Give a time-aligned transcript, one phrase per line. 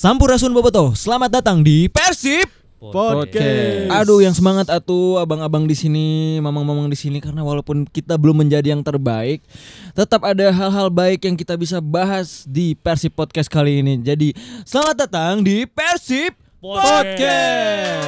[0.00, 2.48] Sampurasun Boboto, selamat datang di Persib.
[2.80, 3.92] Podcast.
[3.92, 8.72] Aduh, yang semangat atuh abang-abang di sini, mamang-mamang di sini karena walaupun kita belum menjadi
[8.72, 9.44] yang terbaik,
[9.92, 14.00] tetap ada hal-hal baik yang kita bisa bahas di Persib Podcast kali ini.
[14.00, 14.32] Jadi,
[14.64, 16.32] selamat datang di Persib
[16.64, 18.00] Podcast.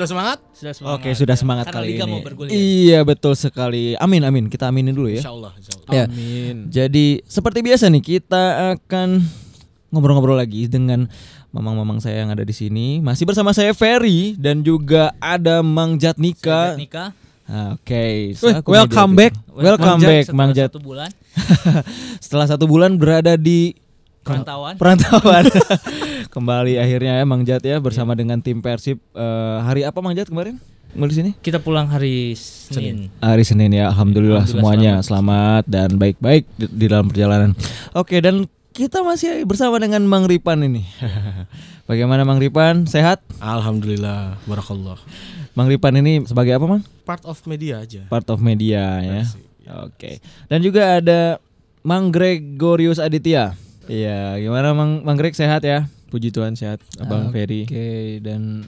[0.00, 0.38] Udah semangat?
[0.56, 0.96] Sudah semangat.
[0.96, 2.12] Oke, sudah semangat Karena kali Liga ini.
[2.16, 2.50] mau bergulir.
[2.56, 3.92] Iya, betul sekali.
[4.00, 4.48] Amin amin.
[4.48, 5.20] Kita aminin dulu ya.
[5.20, 5.92] Insya Allah, insya Allah.
[5.92, 6.04] Ya.
[6.08, 6.56] Amin.
[6.72, 9.20] Jadi seperti biasa nih kita akan
[9.92, 11.04] ngobrol-ngobrol lagi dengan
[11.52, 13.04] mamang-mamang saya yang ada di sini.
[13.04, 16.80] Masih bersama saya Ferry dan juga ada Mang Jatnika.
[16.80, 17.12] Nikah.
[17.44, 19.36] Ah, Oke, aku welcome back.
[19.52, 20.68] Welcome Mang Jat back, setelah Mang Jat.
[20.72, 21.10] Satu bulan
[22.24, 23.76] Setelah satu bulan berada di
[24.30, 24.74] perantauan.
[24.78, 25.44] perantauan.
[26.34, 29.02] Kembali akhirnya ya Mang Jat ya bersama dengan tim Persib.
[29.12, 30.62] Eh, hari apa Mang Jat kemarin?
[30.90, 31.30] Di sini?
[31.38, 33.14] Kita pulang hari Senin.
[33.22, 35.62] Hari Senin ya, alhamdulillah, Alhamdulillah semuanya selamat.
[35.70, 37.54] dan baik-baik di, di dalam perjalanan.
[37.94, 40.82] Oke, dan kita masih bersama dengan Mang Ripan ini.
[41.90, 42.90] Bagaimana Mang Ripan?
[42.90, 43.22] Sehat?
[43.38, 44.98] Alhamdulillah, barakallah.
[45.54, 46.82] Mang Ripan ini sebagai apa, Mang?
[47.06, 48.06] Part of media aja.
[48.10, 49.22] Part of media ya.
[49.22, 49.42] Persib,
[49.86, 50.18] Oke.
[50.50, 51.38] Dan juga ada
[51.82, 53.54] Mang Gregorius Aditya.
[53.90, 55.90] Iya, gimana Mang Mang Greg sehat ya?
[56.14, 57.66] Puji Tuhan sehat, Abang Ferry.
[57.66, 58.62] Oke, dan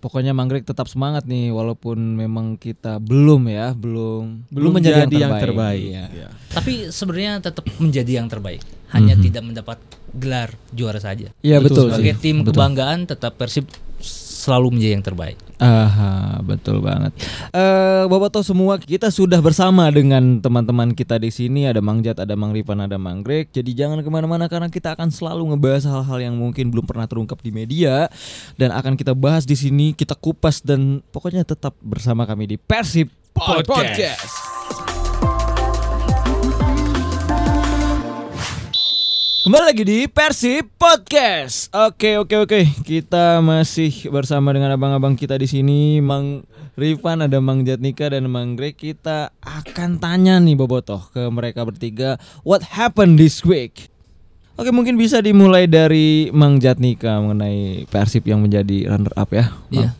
[0.00, 5.16] pokoknya Mang Greg tetap semangat nih walaupun memang kita belum ya, belum Belum menjadi jadi
[5.28, 5.84] yang terbaik.
[5.92, 6.04] Iya.
[6.08, 6.28] Ya.
[6.52, 8.64] Tapi sebenarnya tetap menjadi yang terbaik.
[8.92, 9.22] Hanya Mhm.
[9.28, 9.78] tidak mendapat
[10.16, 11.28] gelar juara saja.
[11.44, 12.00] Iya betul, Betul sih.
[12.00, 12.52] Sebagai tim Betul.
[12.56, 13.66] kebanggaan tetap Persib
[14.46, 15.36] selalu menjadi yang terbaik.
[15.58, 17.10] Aha, betul banget.
[17.50, 21.66] Eh, Boboto semua kita sudah bersama dengan teman-teman kita di sini.
[21.66, 23.50] Ada Mang Jat, ada Mang Ripan, ada Mang Greg.
[23.50, 27.42] Jadi jangan ke mana-mana karena kita akan selalu ngebahas hal-hal yang mungkin belum pernah terungkap
[27.42, 28.06] di media
[28.54, 29.90] dan akan kita bahas di sini.
[29.98, 34.55] Kita kupas dan pokoknya tetap bersama kami di Persib Podcast.
[39.46, 41.70] Kembali lagi di Persib Podcast.
[41.70, 42.66] Oke, oke, oke.
[42.82, 46.42] Kita masih bersama dengan abang-abang kita di sini, Mang
[46.74, 48.74] Rifan, ada Mang Jatnika dan Mang Greg.
[48.74, 53.86] Kita akan tanya nih Bobotoh ke mereka bertiga, what happened this week?
[54.58, 59.54] Oke, mungkin bisa dimulai dari Mang Jatnika mengenai Persib yang menjadi runner up ya.
[59.70, 59.70] Mang.
[59.70, 59.90] Iya.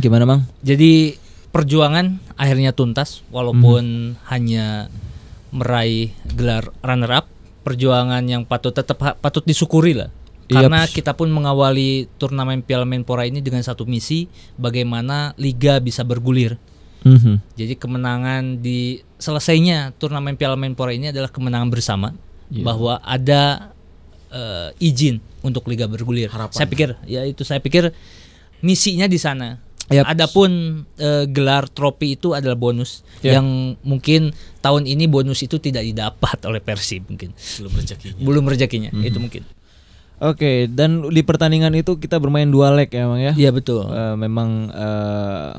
[0.00, 0.48] Gimana, Mang?
[0.64, 1.20] Jadi
[1.52, 4.88] perjuangan akhirnya tuntas walaupun hanya
[5.52, 7.28] meraih gelar runner up.
[7.68, 10.08] Perjuangan yang patut tetap patut disyukuri lah.
[10.48, 10.96] Karena Yaps.
[10.96, 14.24] kita pun mengawali turnamen Piala Menpora ini dengan satu misi
[14.56, 16.56] bagaimana liga bisa bergulir.
[17.04, 17.52] Mhm.
[17.52, 22.16] Jadi kemenangan di selesainya turnamen Piala Menpora ini adalah kemenangan bersama
[22.48, 22.64] Iya.
[22.64, 23.70] bahwa ada
[24.28, 26.28] eh, izin untuk liga bergulir.
[26.32, 26.52] Harapan.
[26.56, 27.92] Saya pikir ya itu saya pikir
[28.60, 29.60] misinya di sana.
[29.88, 30.04] Yap.
[30.04, 30.50] Adapun
[30.94, 33.40] eh, gelar trofi itu adalah bonus Ya.
[33.40, 37.32] yang mungkin tahun ini bonus itu tidak didapat oleh Persib mungkin.
[37.32, 38.14] Belum rezekinya.
[38.20, 39.04] Belum rezekinya Mhm.
[39.04, 39.42] itu mungkin.
[40.18, 43.32] Oke, dan di pertandingan itu kita bermain dua leg ya, Mang ya.
[43.32, 43.86] Iya betul.
[43.86, 45.50] Eh, memang eh,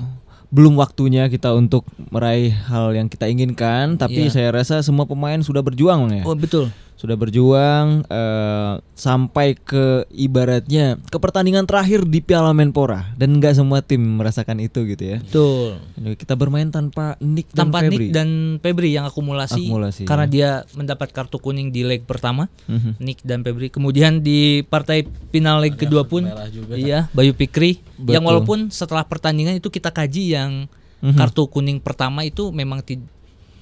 [0.50, 4.34] belum waktunya kita untuk meraih hal yang kita inginkan, tapi Iya.
[4.34, 6.24] saya rasa semua pemain sudah berjuang Bang, ya.
[6.26, 6.74] Oh betul.
[7.00, 13.80] Sudah berjuang eh, sampai ke ibaratnya ke pertandingan terakhir di Piala Menpora dan nggak semua
[13.80, 15.18] tim merasakan itu gitu ya.
[15.24, 15.80] Betul.
[16.20, 18.12] Kita bermain tanpa Nick dan Tanpa Febri.
[18.12, 18.30] Nick dan
[18.60, 20.32] Febri yang akumulasi, Akumulasi, karena ya.
[20.36, 22.52] dia mendapat kartu kuning di leg pertama.
[22.68, 23.00] Mhm.
[23.00, 23.72] Nick dan Febri.
[23.72, 28.12] Kemudian di partai final leg kedua pun juga, iya Bayu Pikri Betul.
[28.20, 30.68] yang walaupun setelah pertandingan itu kita kaji yang
[31.00, 31.16] Mhm.
[31.16, 32.84] kartu kuning pertama itu memang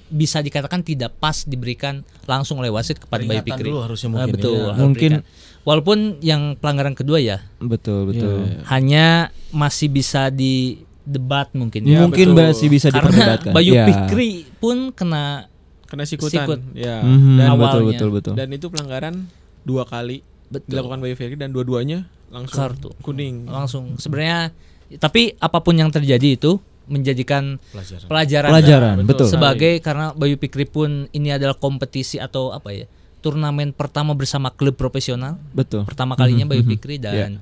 [0.08, 3.68] bisa dikatakan tidak pas diberikan langsung oleh wasit kepada Bayu Pikri.
[3.68, 4.52] dulu harusnya Ah, mungkin betul.
[4.54, 4.64] ya.
[4.66, 5.62] harus Mungkin- diberikan.
[5.62, 8.36] walaupun yang pelanggaran kedua ya Betul, betul.
[8.38, 8.60] Iya, iya.
[8.66, 9.06] hanya
[9.50, 12.44] masih bisa di debat mungkin Ya, Mungkin betul.
[12.46, 13.52] masih bisa karena diperdebatkan.
[13.52, 13.84] Bayu Ya.
[13.86, 15.48] Pikri pun kena
[15.84, 16.44] Kena sikutan.
[16.44, 16.60] Sikut.
[16.72, 17.00] Ya.
[17.00, 17.88] Mhm, Dan, betul, awalnya.
[17.90, 18.34] betul, betul.
[18.34, 19.14] dan itu pelanggaran
[19.62, 22.88] dua kali betul dilakukan Bayu Ferry dan dua-duanya langsung Kartu.
[22.98, 23.44] kuning.
[23.44, 24.52] langsung sebenarnya
[24.96, 28.06] tapi apa pun yang terjadi itu menjadikan Pelajaran.
[28.06, 29.26] pelajaran Pelajaran, Ya, betul.
[29.28, 32.88] sebagai karena Bayu Pikri pun ini adalah kompetisi atau apa ya
[33.18, 35.84] turnamen pertama bersama klub profesional Betul.
[35.84, 36.62] pertama kalinya Mhm, Bayu.
[36.64, 37.38] Pikri dan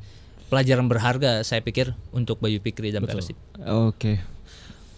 [0.46, 3.02] pelajaran berharga saya pikir untuk Bayu Pikri dan.
[3.02, 4.18] Persib Oke.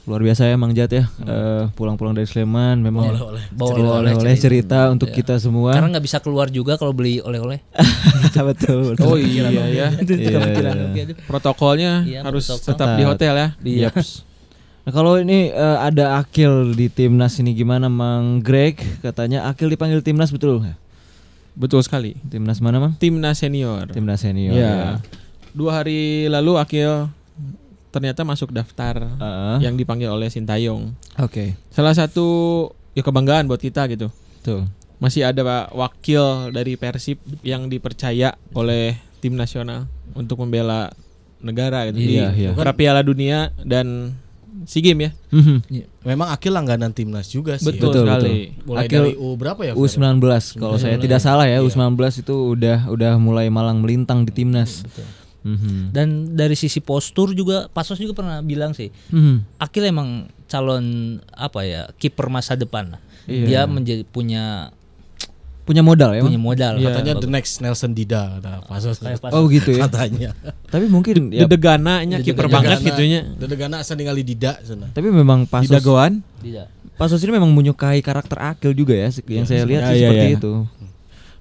[0.04, 1.04] Luar biasa ya Mang Jat ya.
[1.04, 3.44] Eh, pulang-pulang dari Sleman memang Oleh-oleh.
[3.50, 5.14] Bawa cerita- oleh-oleh oleh-oleh cerita untuk Ya.
[5.14, 5.76] kita semua.
[5.76, 7.60] karena nggak bisa keluar juga kalau beli oleh-oleh
[8.48, 9.04] betul, betul.
[9.04, 9.86] Oh iya ya.
[9.92, 10.86] Itu Iya, kepikiran iya.
[10.86, 11.16] oke, aduh.
[11.26, 12.68] Protokolnya Iya, harus protokol.
[12.70, 13.48] tetap di hotel ya.
[13.60, 13.88] Iya.
[14.88, 18.80] Nah, kalau ini eh, ada Akil di timnas ini gimana Mang Greg?
[19.04, 20.80] Katanya Akil dipanggil timnas betul nggak?
[21.52, 22.16] Betul sekali.
[22.32, 22.96] Timnas mana Mang?
[22.96, 23.84] Timnas senior.
[23.92, 24.56] Timnas senior.
[24.56, 24.96] Ya.
[25.52, 27.04] Dua hari lalu Akil
[27.92, 29.68] ternyata masuk daftar Heeh.
[29.68, 30.96] yang dipanggil oleh Sintayong.
[31.20, 31.52] Oke.
[31.68, 34.08] Salah satu ya kebanggaan buat kita gitu.
[34.40, 34.64] Tuh.
[35.04, 39.84] masih ada Pak wakil dari Persib yang dipercaya oleh tim nasional
[40.16, 40.88] untuk membela
[41.44, 42.00] negara gitu.
[42.00, 42.72] Iya, di iya.
[42.72, 44.16] Piala Dunia dan
[44.64, 45.10] SEA Games ya.
[45.30, 45.56] Mhm.
[46.02, 47.68] Memang Akil langganan timnas juga sih.
[47.68, 48.34] Betul, Betul, sekali.
[48.64, 49.72] Mulai Akil dari U berapa ya?
[49.76, 49.80] Fer?
[49.84, 50.18] U19
[50.56, 51.94] kalau saya tidak salah ya U19
[52.24, 54.82] itu udah udah mulai malang melintang di timnas.
[55.46, 55.94] Mhm.
[55.94, 59.62] Dan dari sisi postur juga Pasos juga pernah bilang sih, Mhm.
[59.62, 62.98] Akil emang calon apa ya kiper masa depan.
[63.28, 63.44] Iya.
[63.44, 64.72] Dia menjadi punya
[65.68, 66.80] Punya modal ya, punya modal.
[66.80, 67.24] Katanya Bagus.
[67.24, 68.96] the next Nelson Dida ada Pasos.
[68.96, 69.36] Kayak Pasos.
[69.36, 69.84] Oh gitu ya.
[69.84, 70.32] Katanya.
[70.72, 73.28] Tapi mungkin ya Dedegananya kiper banget gitu nya.
[73.36, 74.88] Dedegana asa ningali Dida sana.
[74.90, 76.24] tapi memang Pasos Didagoan.
[76.40, 76.96] Tidak.
[76.96, 80.26] Pasos ini memang menyukai karakter Akil juga ya yang saya lihat Iya, sih iya, seperti
[80.26, 80.38] iya.
[80.40, 80.52] itu.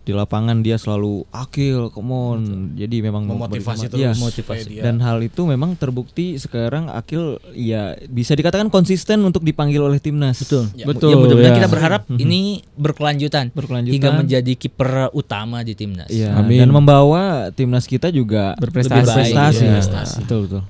[0.07, 2.39] Di lapangan dia selalu Akil, come on.
[2.73, 4.15] Jadi memang Memotivasi terus.
[4.15, 4.39] Motivasi.
[4.39, 9.83] supaya dia- Dan hal itu memang terbukti sekarang Akil ya bisa dikatakan konsisten untuk dipanggil
[9.83, 10.39] oleh timnas.
[10.39, 10.71] Betul.
[10.73, 11.59] Ya, Betul, ya mudah-mudahan ya.
[11.59, 13.91] kita berharap ini berkelanjutan, Berkelanjutan.
[13.91, 16.07] hingga menjadi kiper utama di timnas.
[16.07, 16.55] Iya, Amin.
[16.57, 18.95] dan membawa timnas kita juga Berprestasi.
[18.95, 19.59] lebih berprestasi.
[19.59, 20.15] Ya, berprestasi.
[20.23, 20.63] Betul betul.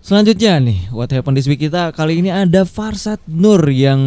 [0.00, 4.02] Selanjutnya nih, what happened this week kita kali ini ada Farsad Nur yang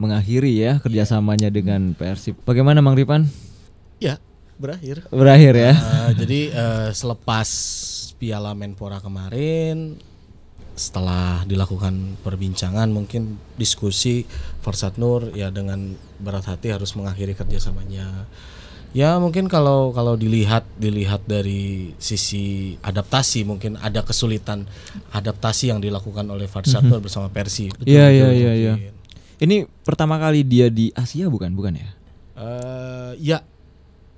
[0.00, 2.40] mengakhiri ya kerjasamanya dengan Persib.
[2.48, 3.28] Bagaimana Mang Ripan?
[4.00, 4.16] Ya,
[4.56, 5.04] berakhir.
[5.12, 5.72] Berakhir ya?
[5.76, 7.48] Eh, jadi eh, selepas
[8.16, 10.00] Piala Menpora kemarin
[10.80, 14.24] setelah dilakukan perbincangan mungkin diskusi
[14.64, 18.24] Farsad Nur ya dengan berat hati harus mengakhiri kerjasamanya
[18.96, 24.64] ya mungkin kalau kalau dilihat dilihat dari sisi adaptasi mungkin ada kesulitan
[25.12, 28.74] adaptasi yang dilakukan oleh Farsad Nur bersama Persib Iya iya iya iya.
[29.40, 31.48] Ini pertama kali dia di Asia bukan?
[31.50, 31.88] Bukan ya?
[32.36, 33.38] Eh, ya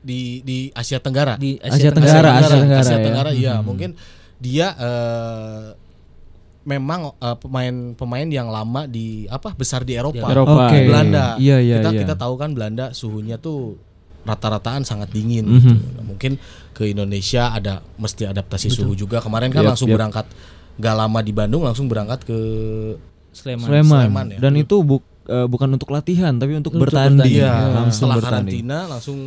[0.02, 2.42] di di Asia Tenggara Di Asia Asia, Tenggara, Tenggara.
[2.42, 3.00] Asia Tenggara, Asia ya.
[3.00, 3.62] Tenggara, iya Mhm.
[3.62, 3.90] mungkin
[4.36, 5.66] dia eh,
[6.62, 10.66] memang eh, pemain pemain yang lama di apa besar di Eropa, Eropa.
[10.66, 10.74] Oke.
[10.76, 11.24] Di Belanda.
[11.38, 12.00] Iya iya kita iya.
[12.02, 13.78] kita tahu kan Belanda suhunya tuh
[14.22, 15.54] rata-rataan sangat dingin Mhm.
[15.56, 15.70] gitu.
[15.92, 16.32] Nah, mungkin
[16.70, 19.18] ke Indonesia ada mesti adaptasi suhu juga.
[19.18, 19.98] Kemarin kan Yap, langsung yap.
[19.98, 20.26] berangkat
[20.74, 22.38] gak lama di Bandung langsung berangkat ke
[23.30, 23.66] Sleman.
[23.66, 23.98] Sleman.
[24.06, 24.38] Sleman ya.
[24.38, 27.22] Dan itu buk- eh, bukan untuk latihan tapi untuk, Untuk bertanding.
[27.22, 27.40] bertanding.
[27.40, 28.58] iya, langsung setelah bertanding.
[28.58, 29.18] karantina langsung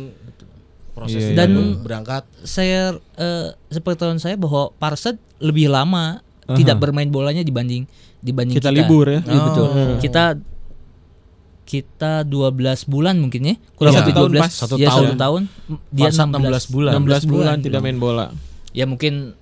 [0.92, 2.82] proses Iya, di Dan- Bandung, berangkat Saya
[3.14, 7.84] eh, sepengetahuan saya bahwa Parsad lebih lama tidak bermain bolanya dibanding
[8.18, 8.78] dibanding Kita kita.
[8.78, 9.20] libur ya.
[9.20, 9.66] Iya, betul.
[9.66, 9.96] Oh.
[9.98, 10.24] Kita
[11.62, 12.54] kita 12
[12.86, 13.54] bulan mungkin ya.
[13.74, 14.00] Kurang Iya.
[14.00, 14.40] lebih Satu tahun 12.
[14.40, 14.52] pas.
[14.54, 15.02] Satu ya, tahun.
[15.04, 15.42] satu tahun.
[15.90, 16.92] Dia Farsad 16 16 bulan.
[16.96, 18.26] 16 bulan tidak main bola.
[18.70, 19.34] Ya mungkin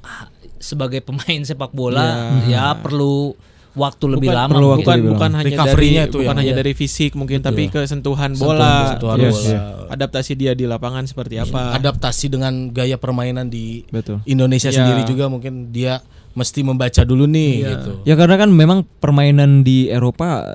[0.00, 2.06] ah, sebagai pemain sepak bola
[2.46, 3.34] ya perlu
[3.76, 4.50] waktu lebih bukan, lama.
[4.50, 5.36] perlu waktu bukan lebih bukan lama.
[5.36, 6.58] hanya dari Recovery-nya itu bukan yang- hanya iya.
[6.58, 7.48] dari fisik mungkin Betul.
[7.52, 9.34] tapi ke sentuhan Sentuhan- bola, sentuhan Yes.
[9.36, 9.60] bola.
[9.86, 11.60] adaptasi dia di lapangan seperti apa.
[11.72, 14.24] adaptasi dengan gaya permainan di Betul.
[14.24, 14.76] Indonesia Ya.
[14.76, 16.00] sendiri juga mungkin dia
[16.32, 17.92] mesti membaca dulu nih gitu.
[18.02, 20.52] Ya karena kan memang permainan di Eropa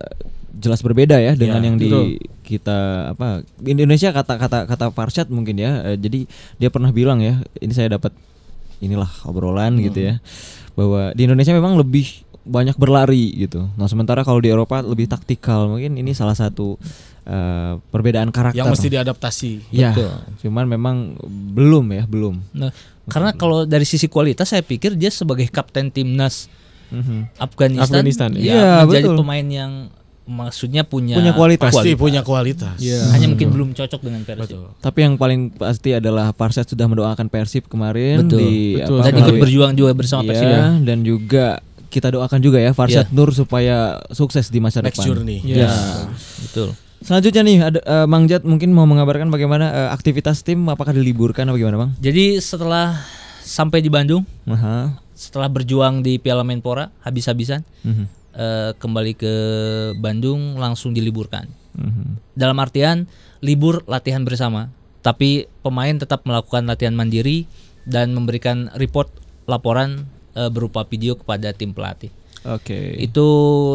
[0.54, 2.06] jelas berbeda ya dengan Ya, yang di betul.
[2.44, 2.80] kita
[3.12, 5.82] apa Indonesia kata kata kata Farshad mungkin ya.
[5.88, 8.14] Eh, jadi dia pernah bilang ya, ini saya dapat
[8.78, 10.18] inilah obrolan gitu ya
[10.74, 13.70] bahwa di Indonesia memang lebih banyak berlari gitu.
[13.78, 15.70] Nah, sementara kalau di Eropa lebih taktikal.
[15.70, 16.76] Mungkin ini salah satu
[17.22, 18.58] eh, perbedaan karakter.
[18.58, 19.52] Yang mesti diadaptasi.
[19.70, 20.14] Ya, Betul.
[20.42, 20.96] cuman memang
[21.54, 22.42] belum ya, belum.
[22.52, 22.74] Nah,
[23.06, 26.50] karena kalau dari sisi kualitas saya pikir dia sebagai kapten timnas
[26.92, 27.40] Mhm.
[27.40, 29.18] Afghanistan, Afghanistan, ya iya, menjadi betul.
[29.24, 29.72] pemain yang
[30.28, 31.72] maksudnya punya Punya kualitas.
[31.72, 32.76] Pasti punya kualitas.
[32.78, 33.16] Iya.
[33.16, 34.60] Hanya mungkin belum cocok dengan Persib.
[34.60, 34.66] Betul.
[34.80, 38.98] Tapi yang paling pasti adalah Farshad sudah mendoakan Persib kemarin Betul, di betul.
[39.00, 40.48] apa, Dan ikut berjuang juga bersama Iya, Persib.
[40.48, 40.64] ya.
[40.84, 41.46] dan juga
[41.92, 43.14] kita doakan juga ya Farshad Iya.
[43.14, 43.78] Nur supaya
[44.10, 45.12] sukses di masa Next depan.
[45.12, 45.44] journey.
[45.44, 45.68] Ya.
[46.42, 46.72] Betul.
[47.02, 51.44] Selanjutnya nih ada eh, Mang Jat mungkin mau mengabarkan bagaimana eh, aktivitas tim apakah diliburkan
[51.44, 51.92] atau bagaimana, Bang?
[51.98, 52.96] Jadi setelah
[53.42, 54.96] sampai di Bandung, Aha.
[55.12, 58.06] setelah berjuang di Piala Menpora habis-habisan, Mhm.
[58.32, 59.34] eh, kembali ke
[59.98, 61.50] Bandung langsung diliburkan.
[61.74, 62.22] Mhm.
[62.32, 63.10] Dalam artian
[63.42, 64.70] libur latihan bersama,
[65.02, 67.50] tapi pemain tetap melakukan latihan mandiri
[67.84, 69.10] dan memberikan report
[69.50, 72.10] laporan eh, berupa video kepada tim pelatih.
[72.44, 72.98] Oke.
[72.98, 73.28] Itu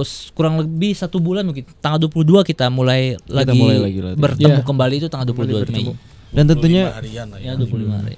[0.03, 1.63] s- kurang lebih satu bulan mungkin.
[1.79, 4.19] Tanggal 22 kita mulai lagi, mulai lagi latihan.
[4.19, 4.65] bertemu Iya.
[4.65, 5.95] kembali itu tanggal 22 Mei.
[6.29, 7.53] Dan tentunya 25 harian lah Ya, ya.
[7.57, 8.17] 25 hari.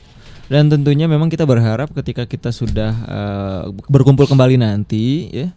[0.49, 5.53] Dan tentunya memang kita berharap ketika kita sudah eh, berkumpul kembali nanti ya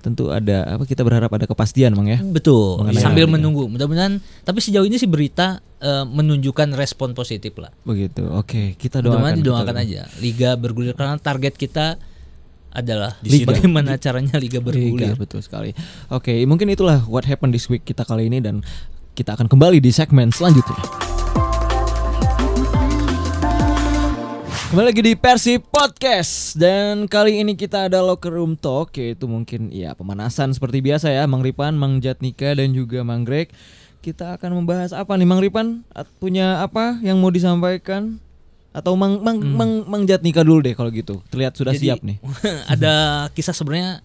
[0.00, 2.18] tentu ada apa kita berharap ada kepastian Bang ya.
[2.18, 2.82] Betul.
[2.82, 3.64] Mengenai Sambil menunggu.
[3.66, 7.70] Mudah-mudahan tapi sejauh ini sih berita eh, menunjukkan respon positif lah.
[7.82, 8.26] Begitu.
[8.28, 9.22] Oke, kita doakan.
[9.22, 10.02] Mudah-mudahan didoakan kita- aja.
[10.18, 11.96] Liga bergulir karena target kita
[12.74, 13.46] adalah Di sini.
[13.46, 15.14] bagaimana caranya liga Liga, bergulir.
[15.14, 15.70] betul sekali.
[16.08, 18.66] Oke, mungkin itulah what happened this week kita kali ini dan
[19.14, 20.74] kita akan kembali di segmen selanjutnya.
[24.66, 29.70] Kembali lagi di Persib Podcast dan kali ini kita ada locker room talk yaitu mungkin
[29.70, 33.54] ya pemanasan seperti biasa ya Mang Ripan, Mang Jatnika dan juga Mang Greg.
[34.02, 35.80] kita akan membahas apa nih Mang Ripan?
[36.18, 38.18] Punya apa yang mau disampaikan?
[38.74, 41.22] Atau Mang Mang Mang, Mang Jatnika dulu deh kalau gitu.
[41.30, 42.18] Terlihat sudah Jadi, siap nih.
[42.74, 44.02] ada kisah sebenarnya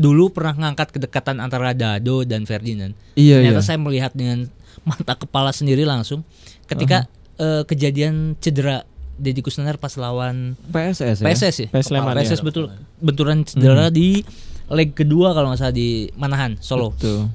[0.00, 2.96] dulu pernah ngangkat kedekatan antara Dado dan Ferdinand.
[3.20, 4.48] Iya Ternyata saya melihat dengan
[4.88, 6.24] mata kepala sendiri langsung
[6.64, 7.04] ketika
[7.36, 8.88] eh, kejadian cedera
[9.20, 11.24] Deddy Kusnandar pas lawan PSS ya.
[11.28, 11.68] PSS ya.
[11.68, 12.44] PS Sleman, PSS ya.
[12.48, 12.64] betul.
[12.96, 14.24] Benturan cedera di
[14.72, 16.96] leg kedua kalau nggak salah di Manahan, Solo.
[16.96, 17.28] Tuh.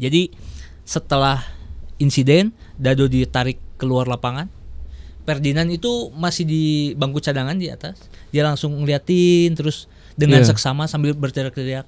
[0.00, 0.32] Jadi
[0.88, 1.44] setelah
[2.00, 4.48] insiden Dado ditarik keluar lapangan.
[5.28, 6.62] Ferdinand itu masih di
[6.96, 8.00] bangku cadangan di atas.
[8.32, 9.84] Dia langsung ngeliatin terus
[10.16, 10.48] dengan Iya.
[10.48, 11.84] seksama sambil berteriak-teriak,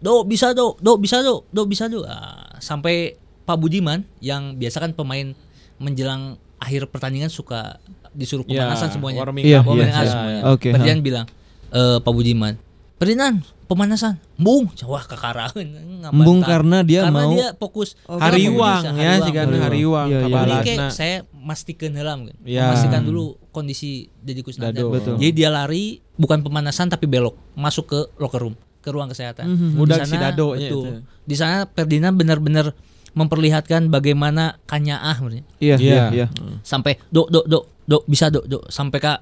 [0.00, 0.80] "Do, bisa, Do.
[0.80, 1.44] Do, bisa, Do.
[1.52, 5.36] Do, bisa, Do." Ah, sampai Pak Budiman yang biasa kan pemain
[5.76, 7.76] menjelang akhir pertandingan suka
[8.10, 9.20] disuruh Ya, pemanasan semuanya.
[9.20, 9.68] warming Iya, up.
[9.68, 10.10] Warming iya, up iya.
[10.10, 10.42] semuanya.
[10.48, 11.26] Oke, Ferdinand bilang,
[11.68, 12.54] eh Pak Budiman,
[12.96, 15.62] Ferdinand pemanasan, bung, wah kekarahan,
[16.10, 19.62] Embung karena dia karena mau- dia fokus Oh, Hariwang ya jika Hariwang.
[19.62, 20.42] hariwang Iya, iya.
[20.58, 22.34] Jadi saya mastikan heula mungkin.
[22.42, 22.66] Ya.
[22.66, 24.74] Memastikan dulu kondisi Deddy Kusnandar.
[24.74, 24.90] Dado.
[24.90, 25.14] Betul.
[25.16, 29.46] Jadi dia lari bukan pemanasan tapi belok masuk ke locker room, ke ruang kesehatan.
[29.46, 29.68] Mhm.
[29.70, 30.60] Di Mudah sana- si Dado betul.
[30.60, 30.80] itu.
[31.22, 32.74] Di sana Ferdinand benar-benar
[33.12, 35.18] memperlihatkan bagaimana kanyaah.
[35.58, 36.04] Iya, iya, Iya.
[36.10, 36.26] iya.
[36.62, 39.18] Sampai dok dok dok dok bisa dok dok sampai kak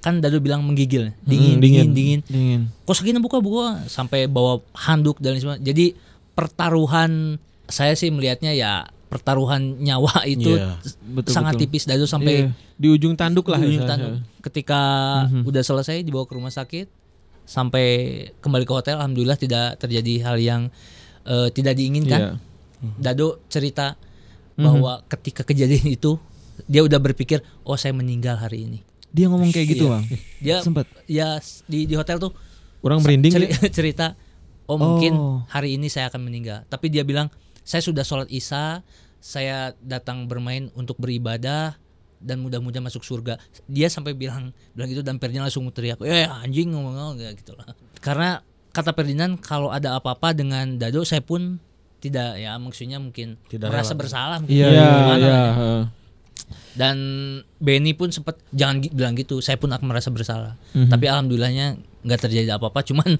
[0.00, 2.20] kan Dado bilang menggigil dingin Hmm, dingin dingin.
[2.24, 5.60] dingin segini buka buka sampai bawa handuk dan sebagainya.
[5.62, 5.86] Jadi
[6.34, 8.72] pertaruhan saya sih melihatnya ya
[9.06, 10.80] pertaruhan nyawa itu Iya.
[11.04, 11.62] Betul, sangat betul.
[11.66, 12.50] tipis Dado sampai Iya.
[12.74, 14.18] di ujung tanduk lah di ujung istilahnya.
[14.18, 14.40] tanduk.
[14.40, 14.80] Ketika
[15.42, 16.86] udah selesai dibawa ke rumah sakit
[17.44, 17.86] sampai
[18.38, 20.62] kembali ke hotel alhamdulillah tidak terjadi hal yang
[21.22, 22.40] eh, tidak diinginkan.
[22.96, 24.00] Dado cerita
[24.56, 26.16] bahwa ketika kejadian itu
[26.64, 28.80] dia udah berpikir oh saya meninggal hari ini.
[29.10, 29.92] Dia ngomong kayak gitu, Iya.
[29.92, 30.04] Bang.
[30.38, 30.86] Dia Sempet.
[31.04, 31.28] ya
[31.64, 32.32] di di hotel tuh
[32.80, 33.68] Orang merinding ceri- ya.
[33.82, 34.06] cerita
[34.64, 35.42] oh mungkin Oh.
[35.46, 37.28] hari ini saya akan meninggal tapi dia bilang
[37.60, 38.80] saya sudah sholat isya
[39.18, 41.76] saya datang bermain untuk beribadah
[42.16, 43.36] dan mudah-mudahan masuk surga
[43.66, 47.68] dia sampai bilang bilang gitu dan Ferdinand langsung teriak eh anjing ngomong ngomong gitu lah
[47.98, 48.40] karena
[48.70, 51.58] kata Ferdinand kalau ada apa-apa dengan Dado saya pun
[51.98, 53.98] tidak ya maksudnya mungkin Tidak merasa rela.
[53.98, 54.88] bersalah mungkin Iya, Iya,
[55.18, 55.36] iya.
[55.52, 55.78] ya.
[56.72, 56.96] Dan
[57.56, 60.88] Benny pun sempat jangan bilang gitu saya pun akan merasa bersalah Mhm.
[60.88, 61.66] tapi alhamdulillahnya
[62.00, 63.18] nggak terjadi apa-apa cuman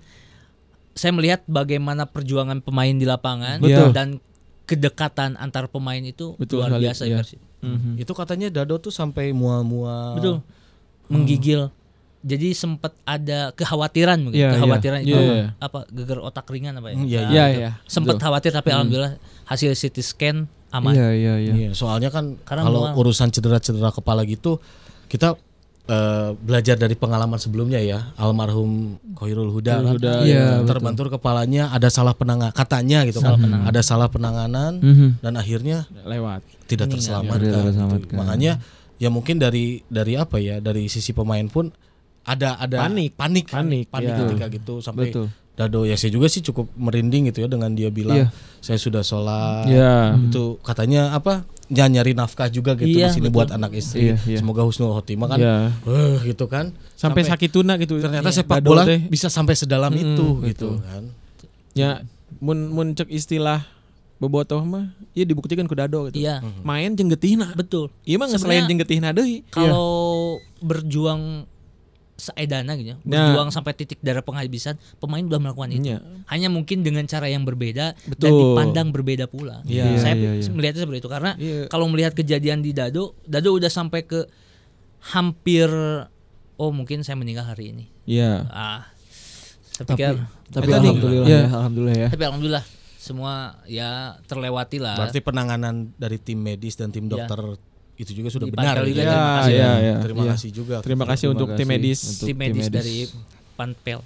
[0.93, 3.91] saya melihat bagaimana perjuangan pemain di lapangan Betul.
[3.91, 4.09] dan
[4.65, 7.17] kedekatan antar pemain itu Betul luar biasa iya.
[7.17, 7.41] ya Persib.
[7.61, 7.99] Mhm.
[7.99, 10.15] Itu katanya Dado tuh sampai mual-mual.
[10.15, 10.37] betul
[11.07, 11.69] menggigil
[12.21, 14.55] jadi sempat ada kekhawatiran mungkin Iya, iya.
[14.55, 15.47] kekhawatiran itu Iya, iya.
[15.57, 17.59] apa geger otak ringan apa ya Hmm, iya, Nah, Iya, itu.
[17.59, 17.71] iya.
[17.85, 20.37] sempat khawatir tapi alhamdulillah hasil CT scan
[20.71, 21.53] aman Iya, iya, iya.
[21.53, 24.59] Iya, soalnya kan Karena kalau urusan cedera-cedera kepala gitu
[25.07, 25.35] kita
[25.85, 31.91] eh, belajar dari pengalaman sebelumnya ya almarhum Khairul Huda kan Huda, iya, terbentur kepalanya ada
[31.91, 33.35] salah penanganan katanya gitu kan
[33.67, 35.19] ada salah penanganan Mhm.
[35.19, 36.47] dan akhirnya lewat.
[36.71, 37.67] tidak terselamatkan, Tidak gitu.
[37.75, 38.15] terselamatkan.
[38.15, 38.53] makanya
[39.03, 41.75] ya mungkin dari dari apa ya dari sisi pemain pun
[42.23, 43.17] ada ada Panik.
[43.19, 44.19] panik Panik, panik iya.
[44.23, 45.27] ketika gitu sampai Betul.
[45.61, 48.27] Dado ya saya juga sih cukup merinding gitu ya dengan dia bilang Iya.
[48.59, 50.17] saya sudah sholat Iya.
[50.19, 53.37] itu katanya apa ya nyari nafkah juga gitu Iya, di sini betul.
[53.37, 54.39] buat anak istri Iya, iya.
[54.39, 55.55] semoga husnul khotimah kan Iya.
[55.85, 57.97] eh gitu kan Sampai, sakit tuna gitu.
[57.97, 58.37] ternyata Iya.
[58.37, 59.05] sepak bola teh.
[59.05, 61.05] bisa sampai sedalam Mm-mm, itu gitu kan
[61.71, 62.03] Ya,
[62.39, 63.63] mun mun cek istilah
[64.17, 66.19] bobotoh mah iya dibuktikan ku dado gitu.
[66.19, 67.53] iya Main jeung getihna.
[67.55, 69.47] betul Iya mah selain jeung getihna deui.
[69.49, 71.47] kalau berjuang
[72.21, 73.33] seedana gitu ya, Nah.
[73.33, 75.99] berjuang sampai titik darah penghabisan pemain udah melakukan itu Iya.
[76.29, 78.37] hanya mungkin dengan cara yang berbeda dan Betul.
[78.55, 80.53] dipandang berbeda pula Iya, saya iya, iya.
[80.53, 81.67] melihatnya seperti itu karena Iya.
[81.67, 84.29] kalau melihat kejadian di Dado Dado udah sampai ke
[85.11, 85.73] hampir
[86.55, 88.45] oh mungkin saya meninggal hari ini Iya.
[88.47, 88.85] ah
[89.73, 90.15] saya Tapi, pikir
[90.51, 91.41] tapi Itu nih, alhamdulillah iya.
[91.41, 92.09] ya, alhamdulillah ya.
[92.13, 92.65] tapi alhamdulillah
[93.01, 93.33] semua
[93.65, 93.91] ya
[94.27, 97.25] terlewati lah berarti penanganan dari tim medis dan tim Iya.
[97.25, 97.41] dokter
[98.01, 98.99] itu juga sudah benar juga, gitu.
[99.05, 99.53] terima kasih.
[99.53, 99.95] Iya, iya.
[100.01, 100.31] terima Iya.
[100.33, 102.01] kasih juga Terima kasih Terima untuk tim medis.
[102.01, 102.97] untuk tim medis, dari
[103.55, 104.01] Panpel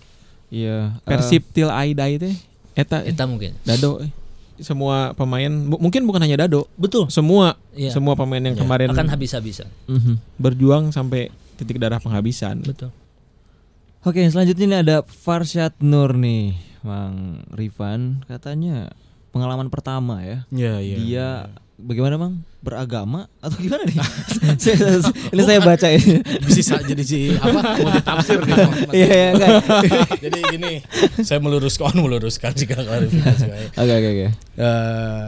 [0.51, 0.79] Iya.
[1.03, 2.35] Persib til Aida itu
[2.75, 4.11] eta eh, kita mungkin Dado eh.
[4.57, 7.91] semua pemain mungkin bukan hanya Dado betul semua Iya.
[7.91, 10.15] semua pemain yang kemarin akan habis-habisan Eh, mhm.
[10.37, 12.91] berjuang sampai titik darah penghabisan betul
[14.03, 16.53] Oke, selanjutnya ini ada Farsyad Nur nih,
[16.85, 18.21] Mang Rifan.
[18.29, 18.93] Katanya
[19.33, 20.45] pengalaman pertama ya.
[20.53, 20.97] Iya, iya.
[21.01, 21.29] Dia
[21.85, 22.35] bagaimana, Mang?
[22.59, 24.00] Beragama atau gimana nih?
[24.59, 26.17] Saya- ini saya baca ini.
[26.43, 28.62] bisa jadi si apa mau ditafsir gitu.
[28.97, 29.50] Iya, iya, enggak.
[30.19, 30.73] jadi gini
[31.21, 34.26] saya meluruskan meluruskan jika klarifikasi Oke, oke, oke.
[34.57, 35.26] Eh,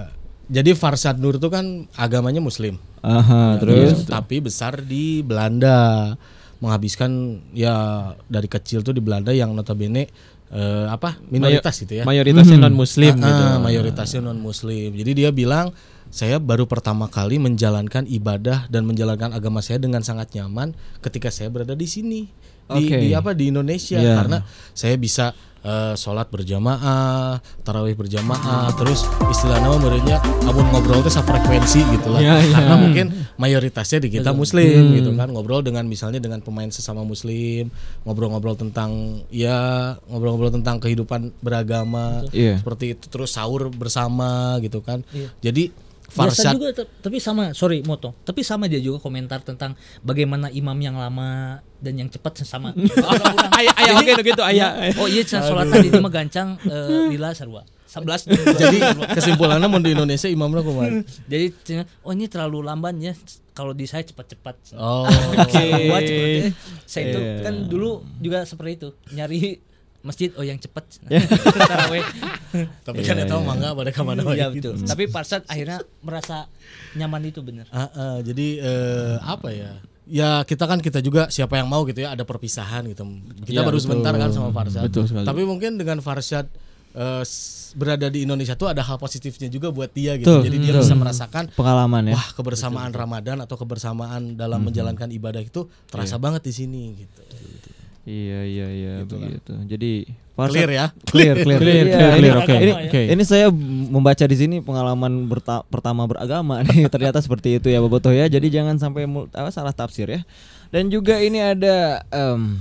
[0.49, 6.15] jadi Farsad Nur itu kan agamanya Muslim, Aha, terus Iya, tapi besar di Belanda,
[6.57, 7.11] menghabiskan
[7.53, 7.75] ya
[8.25, 10.09] dari kecil tuh di Belanda yang notabene
[10.47, 12.05] eh, apa minoritas gitu ya.
[12.05, 12.63] mayoritasnya Mhm.
[12.63, 14.95] non muslim Ah, gitu ah, mayoritasnya non Muslim.
[14.95, 15.75] Jadi dia bilang
[16.09, 20.73] saya baru pertama kali menjalankan ibadah dan menjalankan agama saya dengan sangat nyaman
[21.03, 22.21] ketika saya berada di sini
[22.67, 22.99] di, Oke.
[22.99, 24.15] di apa di Indonesia Iya.
[24.19, 24.39] karena
[24.75, 25.31] saya bisa
[25.67, 32.23] eh, sholat berjamaah, tarawih berjamaah, terus istilahnya mah menurutnya abun ngobrol teh frekuensi gitu lah.
[32.23, 32.55] Iya, iya.
[32.55, 37.67] Karena mungkin mayoritasnya di kita muslim gitu kan, ngobrol dengan misalnya dengan pemain sesama muslim,
[38.07, 42.63] ngobrol-ngobrol tentang ya ngobrol-ngobrol tentang kehidupan beragama Iya.
[42.63, 45.03] seperti itu terus sahur bersama gitu kan.
[45.11, 45.35] Iya.
[45.51, 45.86] Jadi
[46.17, 46.69] Biasa Farshad juga
[46.99, 51.93] tapi sama sorry moto tapi sama dia juga komentar tentang bagaimana imam yang lama dan
[51.95, 52.73] yang cepat sama.
[53.61, 54.71] Ayah ayah oke gitu ayah.
[54.97, 58.79] oh iya sholat tadi mah gancang eh, lila sarwa 11 jadi
[59.15, 61.01] kesimpulannya mau di Indonesia imamnya kumaha?
[61.25, 61.53] jadi
[62.03, 63.13] oh ini terlalu lamban ya
[63.53, 65.09] kalau di saya cepat-cepat Oh.
[65.89, 66.53] Gua cepet.
[66.85, 67.41] saya itu Iya.
[67.41, 69.61] kan dulu juga seperti itu nyari
[70.07, 70.87] masjid oh yang cepat
[71.69, 72.07] taraweh
[72.87, 76.47] Tapi kan itu mangga pada ke mana Iya betul tapi Parsat akhirnya merasa
[76.95, 79.83] nyaman itu bener Ah, ah, jadi eh, apa ya?
[80.07, 83.03] Ya kita kan kita juga siapa yang mau gitu ya ada perpisahan gitu.
[83.43, 83.91] Kita Iya, baru betul.
[83.91, 84.87] sebentar kan sama Farshad.
[84.87, 85.27] Betul sekali.
[85.27, 86.47] Tapi mungkin dengan Farshad
[86.95, 87.23] eh,
[87.75, 90.31] berada di Indonesia tuh ada hal positifnya juga buat dia gitu.
[90.31, 90.83] Betul, Jadi dia betul.
[90.87, 92.15] bisa merasakan Pengalaman ya.
[92.15, 97.21] wah kebersamaan Ramadan atau kebersamaan dalam menjalankan ibadah itu terasa banget di sini gitu.
[98.07, 99.27] Iya iya iya Gitu lah.
[99.29, 99.53] begitu.
[99.67, 99.93] Jadi
[100.37, 100.87] Clear ya?
[101.11, 103.01] Clear clear Clear, clear, ini- clear, oke, Ini, oke.
[103.09, 103.49] ini saya
[103.89, 108.29] membaca di sini pengalaman berta- pertama beragama nih ternyata seperti itu ya Bobotoh ya.
[108.29, 110.21] Jadi jangan sampai mul- apa, salah tafsir ya.
[110.69, 112.61] Dan juga ini ada em,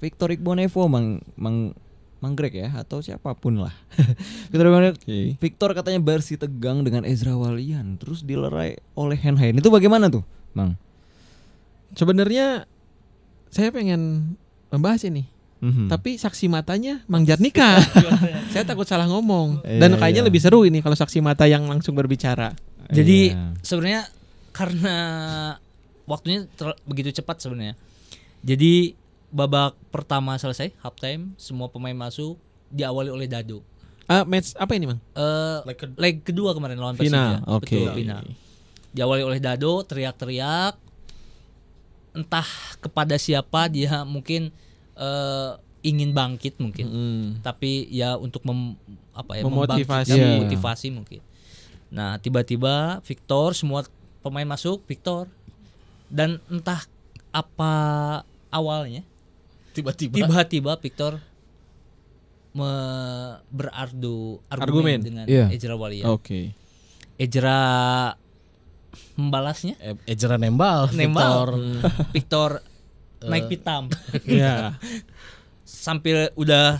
[0.00, 1.76] Victor Igbonevo Mang Mang
[2.18, 3.74] Manggrek ya atau siapa pun lah.
[4.50, 5.36] Victor Oke.
[5.36, 9.52] Victor katanya bersih tegang dengan Ezra Walian terus dilerai oleh Henhain.
[9.52, 10.22] Itu bagaimana tuh,
[10.54, 10.74] Mang?
[11.92, 12.64] Sebenarnya
[13.50, 14.32] saya pengen
[14.72, 15.28] membahas ini.
[15.60, 15.86] Mhm.
[15.86, 17.78] Tapi saksi matanya Mang Jarnika.
[18.52, 19.62] saya takut salah ngomong.
[19.62, 20.28] Iya, Dan kayaknya iya.
[20.28, 22.50] lebih seru ini kalau saksi mata yang langsung berbicara.
[22.88, 23.54] Jadi Iya.
[23.62, 24.02] sebenarnya
[24.50, 24.96] karena
[26.04, 27.78] waktunya ter- begitu cepat sebenarnya.
[28.42, 32.36] Jadi babak pertama selesai half time semua pemain masuk
[32.68, 33.62] diawali oleh Dado.
[34.04, 35.00] Ah, match apa ini, Mang?
[35.14, 35.96] Eh Leg kedua.
[35.96, 37.48] leg kedua kemarin lawan Final, Persija.
[37.48, 37.64] oke.
[37.78, 38.24] Betul, final.
[38.90, 40.74] Diawali oleh Dado teriak-teriak
[42.12, 42.46] entah
[42.78, 44.52] kepada siapa dia mungkin
[44.94, 45.50] eh,
[45.82, 46.86] ingin bangkit mungkin.
[46.86, 47.26] Hmm.
[47.42, 48.78] Tapi ya untuk mem,
[49.12, 50.14] apa ya Memotivasi.
[50.14, 50.26] Iya.
[50.38, 51.20] memotivasi mungkin.
[51.92, 53.84] Nah, tiba-tiba Victor semua
[54.22, 55.28] pemain masuk Victor
[56.08, 56.80] dan entah
[57.32, 57.72] apa
[58.48, 59.02] awalnya
[59.72, 61.16] Tiba-tiba tiba-tiba Victor
[62.52, 64.98] me- berardu argumen, Argumen.
[65.00, 65.48] dengan Iya.
[65.48, 66.04] Ejra Walia.
[66.12, 66.52] Oke.
[67.16, 67.58] Ejra
[69.14, 70.98] membalasnya eh, Ejra nembal, Victor.
[70.98, 71.38] nembal
[72.14, 72.50] Victor
[73.22, 73.86] naik pitam
[74.26, 74.74] Iya.
[75.62, 76.76] sambil udah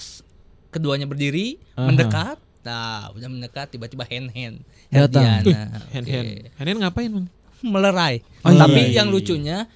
[0.68, 1.86] keduanya berdiri Aha.
[1.86, 5.42] mendekat nah udah mendekat tiba-tiba hand hand Datang.
[5.90, 6.28] Hand hand.
[6.52, 7.26] Hand hand ngapain, Mang?
[7.60, 9.00] melerai Oh, tapi iya.
[9.00, 9.66] yang lucunya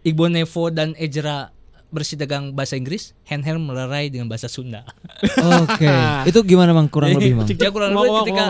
[0.00, 1.50] Igbo Nevo dan Ejra
[1.86, 4.82] bersih dagang bahasa Inggris hand hand melerai dengan bahasa Sunda
[5.62, 5.90] Oke.
[6.24, 7.46] Itu gimana Mang kurang lebih, Mang?
[7.46, 8.44] ya kurang lebih ketika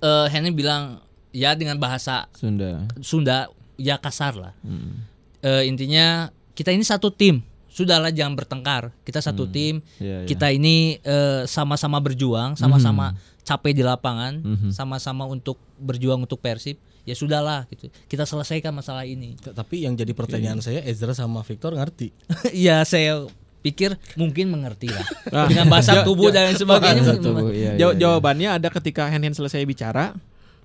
[0.00, 0.82] eh hand hand bilang
[1.30, 2.86] ya dengan bahasa Sunda.
[3.00, 5.06] Sunda ya kasar lah Hmm.
[5.40, 10.26] Eh, intinya kita ini satu tim sudahlah jangan bertengkar kita satu tim Iya, iya.
[10.26, 13.18] kita ini eh, sama-sama berjuang sama-sama Mhm.
[13.42, 14.32] capek di lapangan
[14.68, 20.12] sama-sama untuk berjuang untuk Persib ya sudahlah gitu kita selesaikan masalah ini Tapi yang jadi
[20.12, 22.12] pertanyaan saya Ezra sama Victor ngerti.
[22.52, 23.24] ya saya
[23.60, 25.46] pikir mungkin mengerti lah Ah.
[25.46, 27.98] dengan bahasa tubuh dan sebagainya Bahasa tubuh, iya, Jaw- iya, iya.
[27.98, 30.12] Jawabannya ada ketika hand hand selesai bicara.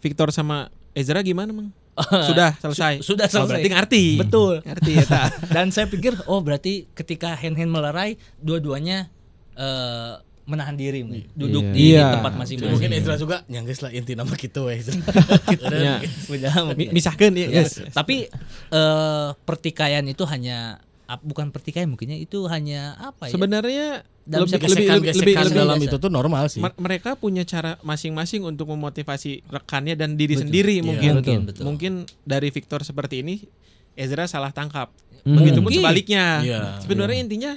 [0.06, 1.74] Victor sama Ezra gimana, Mang?
[2.30, 3.00] Sudah selesai.
[3.00, 3.50] Su- sudah Oh, selesai.
[3.50, 4.06] berarti ngerti.
[4.20, 4.54] Betul.
[4.68, 5.24] Ngerti ya, Ta?
[5.56, 9.10] dan saya pikir oh berarti ketika hand hand melerai dua-duanya
[9.56, 10.14] eh,
[10.46, 11.26] menahan diri mungkin.
[11.34, 11.74] duduk Iya.
[11.74, 12.06] di Iya.
[12.14, 14.78] tempat masing-masing mungkin Ezra juga nyangges lah inti nama kita weh.
[15.74, 15.98] Ya.
[16.76, 17.48] Mi- Misahkan ya.
[17.50, 17.82] Yes.
[17.90, 18.30] Tapi
[18.70, 20.78] eh pertikaian itu hanya
[21.22, 23.32] bukan pertikaian mungkinnya itu hanya apa ya?
[23.32, 23.88] Sebenarnya
[24.22, 25.88] Dalam lebih, sepak- lebih, lebih, lebih, lebih- dalam biasa.
[25.88, 26.58] itu tuh normal sih.
[26.58, 31.22] mer- mereka punya cara masing-masing untuk memotivasi rekannya dan diri sendiri mungkin.
[31.22, 31.64] Mungkin, betul.
[31.64, 33.46] Mungkin dari Victor seperti ini
[33.94, 34.90] Ezra salah tangkap.
[35.22, 35.36] Mhm.
[35.36, 35.80] Begitupun Mungkin.
[35.80, 36.26] sebaliknya.
[36.42, 36.62] Iya.
[36.80, 37.54] Sebenarnya intinya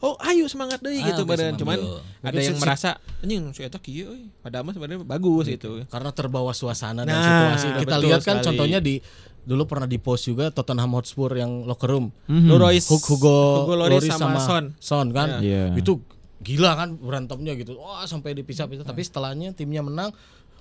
[0.00, 1.60] Oh ayo semangat deh Ah, gitu badan semangat.
[1.60, 1.92] cuman Yo.
[1.92, 5.84] ada Mungkin yang si- merasa anjing si eta kieu euy padahal mah sebenarnya bagus gitu.
[5.84, 7.66] Karena terbawa suasana dan Nah, situasi.
[7.76, 8.46] Kita betul lihat kan sekali.
[8.48, 8.96] contohnya di
[9.50, 12.14] dulu pernah di post juga Tottenham Hotspur yang locker room.
[12.24, 12.46] Mhm.
[12.48, 14.78] Loris Hug- Hugo, Hugo Loris sama, Son.
[14.78, 15.42] Son kan.
[15.42, 15.74] Iya.
[15.74, 15.98] Itu
[16.38, 17.74] gila kan berantemnya gitu.
[17.76, 20.14] Wah, sampai dipisah-pisah tapi setelahnya timnya menang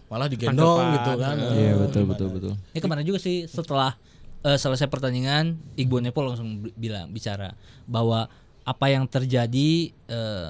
[0.10, 0.96] malah digendong Tangkapan.
[0.96, 1.36] gitu kan.
[1.38, 2.10] Iya Eh, betul gimana?
[2.10, 2.54] betul betul.
[2.74, 3.94] Ini kemarin juga sih setelah
[4.40, 7.54] eh, selesai pertandingan Igbo Nepo langsung bi- bilang bicara
[7.86, 8.26] bahwa
[8.64, 9.70] apa yang terjadi
[10.08, 10.50] eh,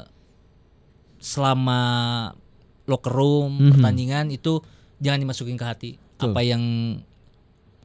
[1.19, 1.81] selama
[2.85, 3.69] locker room Mhm.
[3.75, 4.63] pertandingan itu
[4.97, 5.91] jangan dimasukin ke hati.
[6.15, 6.31] Betul.
[6.31, 6.63] apa yang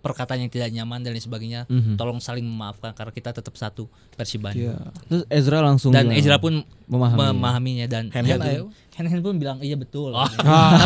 [0.05, 1.97] perkataan yang tidak nyaman dan lain sebagainya Mhm.
[1.97, 4.77] tolong saling memaafkan karena kita tetap satu Persib Bandung Iya.
[5.03, 7.33] Terus Ezra langsung dan Ezra pun memahami.
[7.33, 8.65] memahaminya dan Hand-hand dia- ayo.
[8.93, 10.39] hand-hand pun bilang iya betul tapi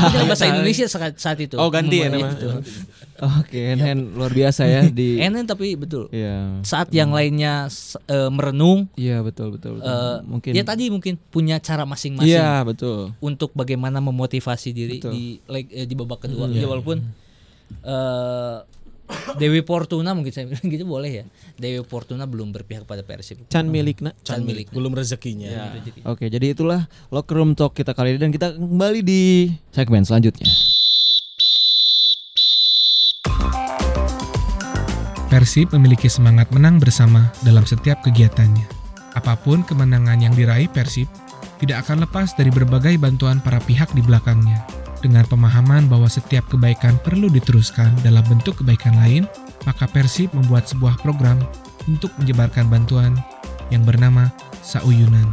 [0.08, 2.62] kan bahasa Indonesia saat, saat itu Oh, ganti ya Iya, nama.
[3.42, 6.62] Oke, hand hand luar biasa ya di hand-hand tapi betul Iya.
[6.62, 7.66] saat yang lainnya
[8.06, 9.76] eh, merenung Iya, betul betul.
[9.76, 9.90] betul.
[9.90, 13.12] eh, mungkin ya tadi mungkin punya cara masing-masing Iya, betul.
[13.18, 15.12] untuk bagaimana memotivasi diri Betul.
[15.12, 17.02] di leg eh, di babak kedua ya walaupun
[17.82, 18.56] eh,
[19.40, 21.24] Dewi Fortuna mungkin saya bilang gitu boleh ya
[21.56, 24.12] Dewi Fortuna belum berpihak pada Persib Can milikna.
[24.24, 25.72] Can milik belum rezekinya.
[26.04, 30.48] Oke, jadi itulah locker room talk kita kali ini dan kita kembali di segmen selanjutnya.
[35.28, 38.64] Persib memiliki semangat menang bersama dalam setiap kegiatannya.
[39.12, 41.04] Apa pun kemenangan yang diraih Persib,
[41.60, 44.77] tidak akan lepas dari berbagai bantuan para pihak di belakangnya.
[44.98, 49.30] Dengan pemahaman bahwa setiap kebaikan perlu diteruskan dalam bentuk kebaikan lain,
[49.62, 51.38] maka Persib membuat sebuah program
[51.86, 53.14] untuk menyebarkan bantuan
[53.70, 54.26] yang bernama
[54.58, 55.30] Sauyunan.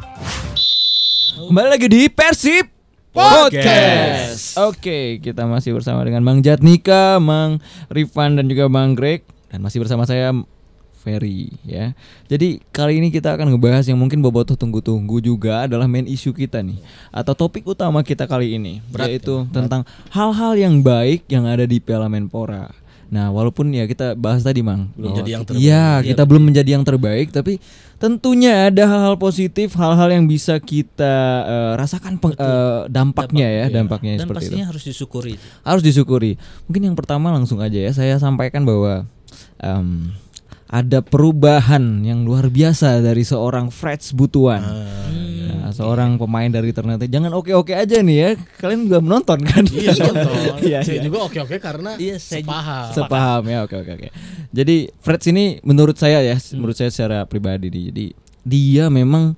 [1.49, 2.69] Kembali lagi di Persib
[3.09, 4.53] Podcast.
[4.61, 7.57] Oke, kita masih bersama dengan Bang Jatnika, Mang
[7.89, 10.29] Rifan dan juga Bang Greg dan masih bersama saya
[11.05, 11.93] Ferry ya.
[12.25, 16.65] Jadi kali ini kita akan ngebahas yang mungkin Bobotoh tunggu-tunggu juga adalah main isu kita
[16.65, 16.81] nih
[17.13, 22.09] atau topik utama kita kali ini yaitu tentang hal-hal yang baik yang ada di Piala
[22.09, 22.73] Menpora.
[23.05, 25.69] Nah, walaupun ya kita bahas tadi, Mang, Belum jadi yang kita- terbaik.
[25.69, 27.61] Iya, kita belum menjadi yang terbaik, tapi
[27.95, 31.13] tentunya ada hal-hal positif, hal-hal yang bisa kita
[31.45, 34.49] eh, rasakan peng- eh, dampaknya ya, dampaknya dan seperti itu.
[34.57, 35.45] pastinya harus disyukuri itu.
[35.61, 36.31] Harus disyukuri.
[36.65, 39.05] Mungkin yang pertama langsung aja ya, saya sampaikan bahwa
[39.61, 40.09] em,
[40.65, 44.61] ada perubahan yang luar biasa dari seorang Freds Butuan.
[45.45, 47.05] Nah, seorang pemain dari Ternate.
[47.05, 48.29] Jangan oke-oke aja nih ya.
[48.57, 49.61] Kalian juga menonton kan?
[49.65, 50.33] Iya, nonton.
[50.61, 51.03] Iya, Saya iya.
[51.05, 52.85] juga oke-oke karena Iya, saya juga- sepaham.
[52.91, 54.07] Sepaham ya, oke oke oke.
[54.51, 58.05] Jadi Freds ini menurut saya ya, menurut saya secara pribadi nih, jadi
[58.41, 59.37] dia memang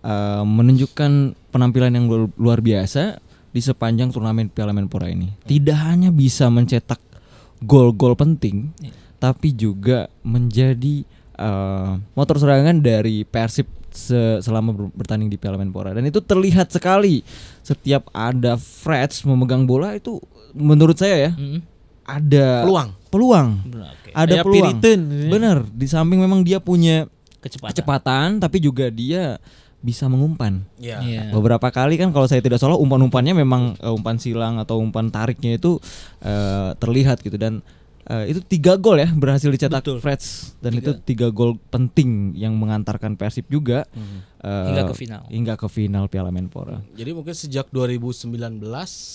[0.00, 1.10] uh, menunjukkan
[1.50, 3.18] penampilan yang luar- luar biasa
[3.50, 5.34] di sepanjang turnamen Piala Menpora ini.
[5.42, 7.02] Tidak hanya bisa mencetak
[7.60, 8.70] gol-gol penting,
[9.20, 11.04] tapi juga menjadi
[11.36, 16.68] uh, motor serangan dari Persib se- selama ber- bertanding di Piala Menpora dan itu terlihat
[16.68, 17.20] sekali
[17.60, 20.16] setiap ada Freds memegang bola itu
[20.50, 21.60] menurut saya ya Mm-mm.
[22.02, 22.88] ada Peluang.
[23.06, 24.10] peluang oke.
[24.10, 25.00] ada Kayak peluang Piriton.
[25.28, 27.04] bener di samping memang dia punya
[27.38, 27.70] kecepatan.
[27.70, 29.36] kecepatan tapi juga dia
[29.80, 31.00] bisa mengumpan Iya.
[31.00, 31.22] Iya.
[31.30, 35.54] beberapa kali kan kalau saya tidak salah umpan-umpannya memang eh, umpan silang atau umpan tariknya
[35.54, 35.80] itu
[36.20, 37.64] eh, terlihat gitu dan
[38.10, 39.98] eh, itu tiga gol ya berhasil dicetak Betul.
[39.98, 43.86] Freds dan itu tiga gol penting yang mengantarkan Persib juga
[44.40, 45.22] eh, Hingga ke final.
[45.28, 48.58] hingga ke final Piala Menpora Jadi mungkin sejak 2019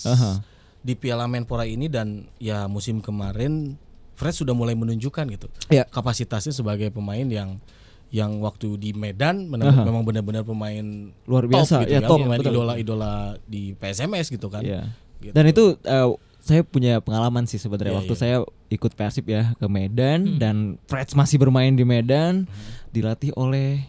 [0.05, 0.31] Aha.
[0.79, 3.75] di Piala Menpora ini dan ya musim kemarin
[4.13, 5.83] Fred sudah mulai menunjukkan gitu Ya.
[5.85, 7.59] kapasitasnya sebagai pemain yang
[8.07, 9.83] yang waktu di Medan benar- Aha.
[9.83, 12.53] memang benar-benar pemain Luar top biasa, gitu ya, kan, top, pemain betul.
[12.53, 14.63] idola-idola di PSMS gitu kan.
[14.63, 14.87] Iya.
[15.19, 15.33] Gitu.
[15.35, 16.07] Dan itu eh,
[16.45, 18.21] saya punya pengalaman sih sebenarnya Iya, waktu iya.
[18.21, 18.35] saya
[18.69, 22.45] ikut Persib ya ke Medan dan Freds masih bermain di Medan
[22.93, 23.81] dilatih oleh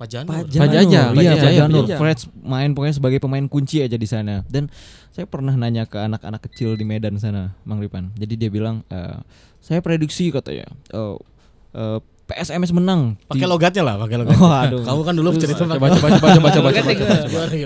[0.00, 0.32] Pak Janur.
[0.32, 1.14] Pak Pak Jaja, Janur.
[1.14, 1.82] Pak Iya, Jaja, Pak Janur.
[1.84, 1.98] Pak Jaja.
[2.00, 4.40] Freds main pokoknya sebagai pemain kunci aja di sana.
[4.48, 4.72] Dan
[5.12, 8.10] saya pernah nanya ke anak-anak kecil di Medan sana, Mang Ripan.
[8.16, 9.20] Jadi dia bilang, eh,
[9.60, 11.16] saya prediksi katanya, eh,
[11.76, 11.98] eh,
[12.32, 13.20] PSMS menang.
[13.28, 14.40] Pakai logatnya lah, pakai logatnya.
[14.40, 14.82] Waduh.
[14.88, 16.68] Kamu kan dulu cerita Coba coba coba coba coba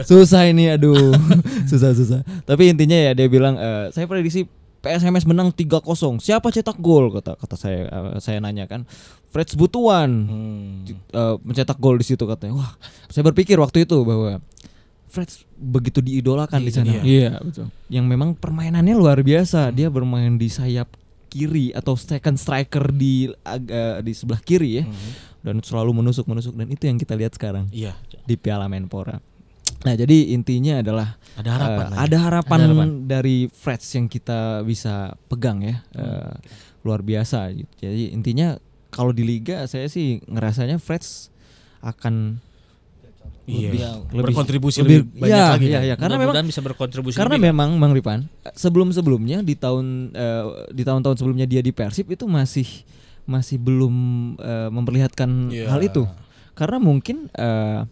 [0.03, 1.15] susah ini aduh.
[1.71, 2.21] Susah susah.
[2.43, 4.51] Tapi intinya ya dia bilang eh, saya prediksi
[4.83, 5.83] PSMS menang 3-0
[6.23, 7.11] siapa cetak gol?
[7.15, 8.83] Kata kata saya eh, saya nanya kan.
[9.31, 10.11] Freds Butuan.
[10.27, 10.83] Hmm.
[10.91, 12.59] eh, mencetak gol di situ katanya.
[12.59, 12.75] Wah
[13.07, 14.43] saya berpikir waktu itu bahwa
[15.07, 16.93] Freds begitu diidolakan di sana.
[17.01, 17.71] Iya, betul.
[17.87, 19.71] yang memang permainannya luar biasa.
[19.71, 20.91] Dia bermain di sayap
[21.27, 24.85] kiri atau second striker di agak di sebelah kiri ya
[25.41, 29.19] dan selalu menusuk menusuk dan itu yang kita lihat sekarang Iya, di Piala Menpora.
[29.83, 31.97] Nah, jadi intinya adalah ada harapan eh, ya.
[32.03, 32.89] ada harapan Ada harapan.
[33.05, 35.83] dari Freds yang kita bisa pegang ya.
[35.95, 36.35] Eh,
[36.83, 37.71] luar biasa gitu.
[37.83, 38.59] Jadi intinya
[38.91, 41.29] kalau di liga saya sih ngerasanya Freds
[41.83, 42.39] akan
[43.47, 43.71] Iya.
[43.71, 43.81] lebih,
[44.11, 45.95] lebih Berkontribusi lebih, lebih banyak ya, lagi Iya, iya.
[45.95, 47.47] karena memang bisa berkontribusi karena lebih.
[47.55, 48.19] memang Bang Ripan
[48.53, 52.67] sebelum-sebelumnya di tahun eh, di tahun-tahun sebelumnya dia di Persib itu masih
[53.23, 53.95] masih belum
[54.37, 55.71] eh, memperlihatkan Iya.
[55.71, 56.03] hal itu.
[56.55, 57.87] Karena mungkin eh,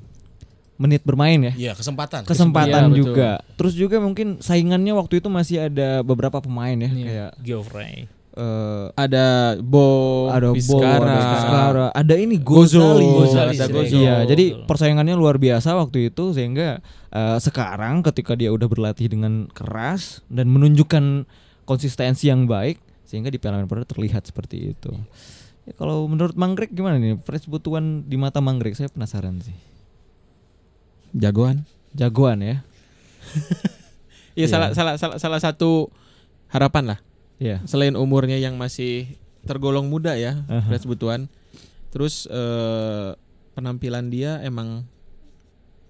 [0.74, 2.26] menit bermain ya Iya, kesempatan.
[2.26, 3.14] kesempatan betul.
[3.14, 3.38] juga.
[3.54, 8.10] Terus juga mungkin saingannya waktu itu masih ada beberapa pemain ya kayak Geoffrey.
[8.34, 12.82] Eh, Ada Bo, ada Bo, ada ada ini Gozo.
[12.82, 13.06] Gozali.
[13.06, 13.94] Gozali, ada Gozo.
[13.94, 13.96] Gozo.
[14.02, 16.82] Iya, jadi persaingannya luar biasa waktu itu sehingga
[17.14, 21.24] eh, sekarang ketika dia udah berlatih dengan keras dan menunjukkan
[21.64, 22.76] konsistensi yang baik,
[23.08, 24.92] sehingga di Piala Menpora terlihat seperti itu.
[25.64, 27.16] Ya, kalau menurut Manggrek gimana nih?
[27.24, 29.56] Fresh Butuan di mata Manggrek saya penasaran sih.
[31.16, 31.64] Jagoan.
[31.96, 32.56] Jagoan ya.
[34.34, 34.46] Iya Iya.
[34.50, 35.88] salah salah salah salah satu
[36.50, 36.98] harapan lah.
[37.44, 37.60] Iya.
[37.68, 40.40] Selain umurnya yang masih tergolong muda ya.
[40.64, 41.28] Fred Butuan.
[41.92, 43.12] Terus eh,
[43.52, 44.88] penampilan dia emang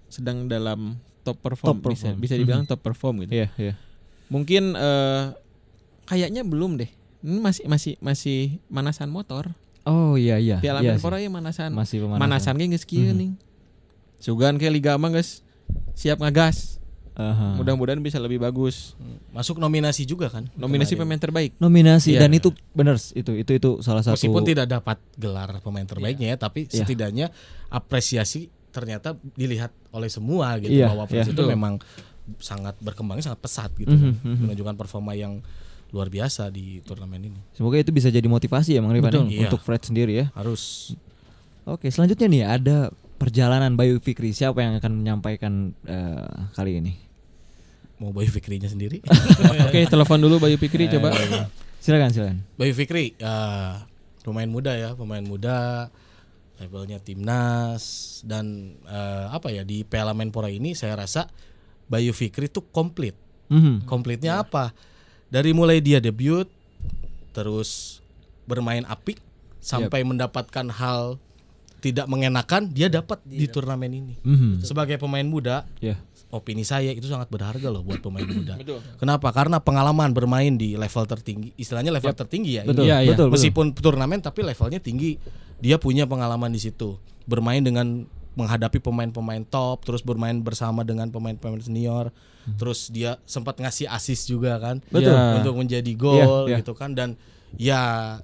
[0.05, 2.17] sedang dalam top perform, Top bisa perform.
[2.19, 3.31] bisa dibilang top perform gitu.
[3.33, 3.73] Iya, iya.
[4.27, 5.23] Mungkin eh,
[6.03, 6.91] kayaknya belum deh.
[7.25, 9.49] Ini masih masih masih manasan motor.
[9.81, 10.59] Oh iya iya.
[10.59, 11.71] Piala iya Menpora ya manasan.
[11.71, 12.21] masih pemanasan.
[12.21, 13.17] Manasan kieu Mhm.
[13.17, 13.31] ning.
[14.19, 15.41] Sugan ke liga mah geus
[15.93, 16.77] siap ngagas.
[17.15, 17.55] Aha.
[17.55, 18.91] Mudah-mudahan bisa lebih bagus.
[19.31, 20.51] Masuk nominasi juga kan?
[20.53, 21.07] Nominasi Kemarin.
[21.07, 21.51] pemain terbaik.
[21.55, 22.27] nominasi Iya.
[22.27, 26.37] dan itu benar itu itu itu salah satu Meskipun tidak dapat gelar pemain terbaiknya ya,
[26.37, 26.83] tapi Iya.
[26.83, 27.31] setidaknya
[27.71, 31.23] apresiasi ternyata dilihat oleh semua gitu Iya, bahwa iya.
[31.23, 31.73] Fresh itu memang
[32.43, 34.43] sangat berkembangnya sangat pesat gitu, mhm.
[34.43, 35.39] menunjukkan performa yang
[35.95, 37.39] luar biasa di turnamen ini.
[37.55, 39.41] Semoga itu bisa jadi motivasi ya Bang Rifan ya, Iya.
[39.47, 40.25] untuk Fred sendiri ya.
[40.35, 40.91] Harus
[41.65, 42.77] Oke, selanjutnya nih ada
[43.17, 44.29] perjalanan Bayu Fikri.
[44.29, 46.93] Siapa yang akan menyampaikan eh, kali ini?
[47.99, 48.99] Mau Bayu Fikrinya sendiri.
[49.67, 51.15] Oke, telepon dulu Bayu Pikri coba.
[51.79, 52.37] Silakan, silakan.
[52.59, 53.73] Bayu Fikri eh,
[54.25, 55.87] pemain muda ya, pemain muda
[56.55, 57.83] levelnya timnas
[58.23, 61.27] dan eh, apa ya di Piala Menpora ini saya rasa
[61.85, 63.15] Bayu Fikri tuh komplit.
[63.51, 63.85] Mhm.
[63.85, 64.73] Komplitnya apa?
[65.29, 66.49] Dari mulai dia debut
[67.35, 67.99] terus
[68.47, 69.19] bermain apik
[69.59, 71.19] sampai mendapatkan hal
[71.83, 74.15] tidak mengenakan dia dapat di turnamen ini.
[74.25, 74.65] Mhm.
[74.65, 76.01] Sebagai pemain muda, Ya.
[76.35, 78.53] Opini saya itu sangat berharga loh buat pemain muda.
[78.61, 78.83] Betul.
[78.99, 79.31] Kenapa?
[79.31, 82.63] Karena pengalaman bermain di level tertinggi, istilahnya level tertinggi ya.
[82.67, 82.69] ini.
[82.75, 83.11] Betul, Iya, iya.
[83.15, 83.35] betul, betul.
[83.39, 85.15] Meskipun turnamen tapi levelnya tinggi,
[85.63, 86.99] dia punya pengalaman di situ.
[87.23, 88.03] Bermain dengan
[88.35, 92.11] menghadapi pemain-pemain top, terus bermain bersama dengan pemain-pemain senior,
[92.59, 95.15] terus dia sempat ngasih assist juga kan, Betul.
[95.39, 96.57] untuk menjadi gol Iya, iya.
[96.59, 97.15] gitu kan dan
[97.55, 98.19] ya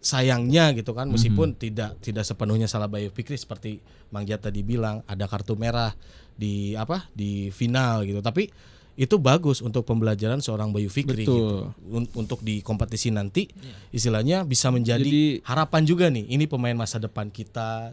[0.00, 5.04] sayangnya gitu kan meskipun tidak tidak sepenuhnya salah Bayu Fikri seperti Mang Jat tadi bilang
[5.04, 5.92] ada kartu merah
[6.40, 8.48] di apa di final gitu tapi
[8.96, 11.28] itu bagus untuk pembelajaran seorang Bayu Fikri Betul.
[11.28, 11.44] gitu
[11.88, 13.44] Un- untuk di kompetisi nanti
[13.90, 17.92] istilahnya bisa menjadi Jadi- harapan juga nih ini pemain masa depan kita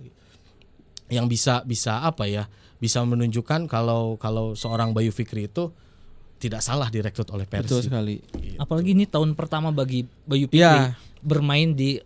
[1.08, 5.72] yang bisa bisa apa ya bisa menunjukkan kalau kalau seorang Bayu Fikri itu
[6.38, 8.22] tidak salah direkrut oleh Betul Persib sekali.
[8.56, 10.94] Apalagi ini tahun pertama bagi Bayu Fikri Iya.
[11.18, 11.98] bermain di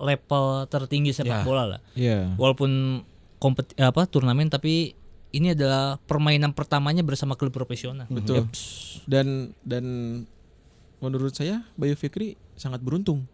[0.00, 1.44] level tertinggi sepak Ya.
[1.44, 1.80] bola lah.
[1.92, 2.32] Iya.
[2.34, 3.02] Walaupun
[3.36, 4.96] kompet apa turnamen tapi
[5.32, 8.04] ini adalah permainan pertamanya bersama klub profesional.
[8.06, 8.46] Betul.
[9.04, 9.84] Dan dan
[10.98, 13.26] menurut saya Bayu Fikri sangat beruntung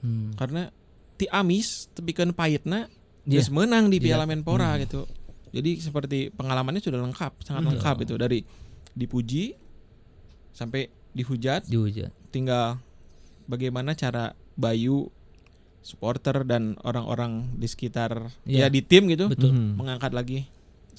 [0.00, 0.32] Hmm.
[0.32, 0.72] karena
[1.16, 2.88] ti amis tepikeun pahitna
[3.28, 3.44] Iya.
[3.44, 4.16] geus menang di Iya.
[4.16, 5.04] Piala Menpora gitu.
[5.52, 7.70] Jadi seperti pengalamannya sudah lengkap, sangat Hmm.
[7.76, 8.40] lengkap itu dari
[8.92, 9.52] dipuji
[10.52, 12.08] sampai dihujat, Dihujat.
[12.30, 12.80] tinggal
[13.44, 15.10] bagaimana cara Bayu
[15.80, 18.66] supporter dan orang-orang di sekitar Iya.
[18.66, 19.52] ya di tim gitu Betul.
[19.52, 19.76] Mhm.
[19.76, 20.48] mengangkat lagi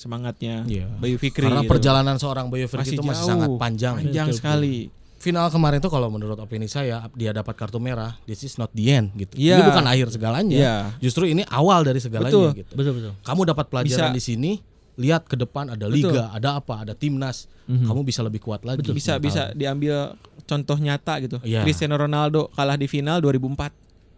[0.02, 0.90] semangatnya Iya.
[0.98, 1.70] Bayu Fikri karena gitu.
[1.70, 3.30] perjalanan seorang Bayu Fikri Masih itu masih jauh.
[3.30, 4.76] sangat panjang panjang Betul, sekali.
[5.16, 8.90] final kemarin tuh kalau menurut opini saya dia dapat kartu merah this is not the
[8.90, 9.56] end gitu Iya.
[9.56, 10.76] ini bukan akhir segalanya Iya.
[10.98, 12.58] justru ini awal dari segalanya Betul.
[12.58, 13.12] gitu Betul betul.
[13.22, 14.18] kamu dapat pelajaran Bisa.
[14.18, 14.52] di sini
[14.98, 16.10] lihat ke depan ada Betul.
[16.10, 17.86] liga ada apa ada timnas Mhm.
[17.86, 19.24] kamu bisa lebih kuat lagi bisa mental.
[19.24, 21.38] bisa diambil contoh nyata gitu.
[21.42, 21.62] Iya.
[21.62, 23.72] Cristiano Ronaldo kalah di final 2004.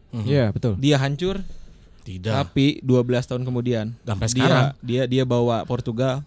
[0.09, 0.25] Mhm.
[0.25, 0.73] Iya, betul.
[0.77, 1.45] Dia hancur
[2.03, 6.21] tidak tapi 12 tahun kemudian sampai dia sekarang dia dia bawa Portugal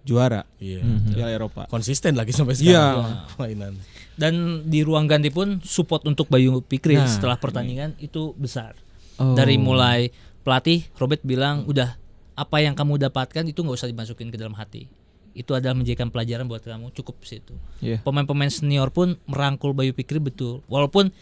[0.00, 0.80] juara iya.
[1.10, 1.62] Piala Eropa.
[1.66, 2.96] konsisten lagi sampai Iya.
[2.96, 3.74] sekarang mainan
[4.14, 8.74] Dan di ruang ganti pun support untuk Bayu Fikri Nah, setelah pertandingan itu besar.
[9.14, 9.30] Oh.
[9.32, 11.94] Dari mulai pelatih Robert bilang udah
[12.34, 14.90] apa yang kamu dapatkan itu nggak usah dimasukin ke dalam hati.
[15.32, 17.54] Itu adalah menjadikan pelajaran buat kamu cukup situ.
[17.78, 18.02] Iya.
[18.02, 20.66] Pemain-pemain senior pun merangkul Bayu Fikri betul.
[20.66, 21.14] Walaupun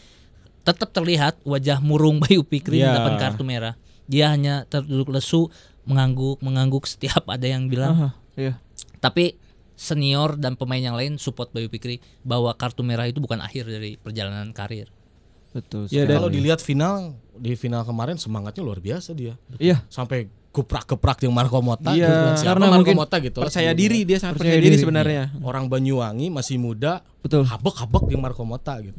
[0.62, 2.96] tetap terlihat wajah murung Bayu Fikri Iya.
[2.96, 3.76] mendapat kartu merah.
[4.06, 5.50] Dia hanya terduduk lesu,
[5.82, 7.92] mengangguk, mengangguk setiap ada yang bilang.
[7.92, 8.54] Aha, iya.
[8.96, 9.36] Tapi
[9.72, 13.94] senior dan pemain yang lain support Bayu Fikri bahwa kartu merah itu bukan akhir dari
[13.94, 14.88] perjalanan karir.
[15.52, 15.88] Betul.
[15.88, 19.80] Ya, kalau dilihat final di final kemarin semangatnya luar biasa dia Iya.
[19.86, 22.32] sampai guprak-geprak yang Marco Mota Iya.
[22.34, 23.76] Siapa karena Marco Mota gitu Percaya sebelumnya.
[23.78, 24.80] diri dia sangat Percaya percaya, diri, diri.
[24.80, 25.22] sebenarnya.
[25.42, 27.44] orang Banyuwangi masih muda Betul.
[27.44, 28.96] habek-habek di Marco Mota gitu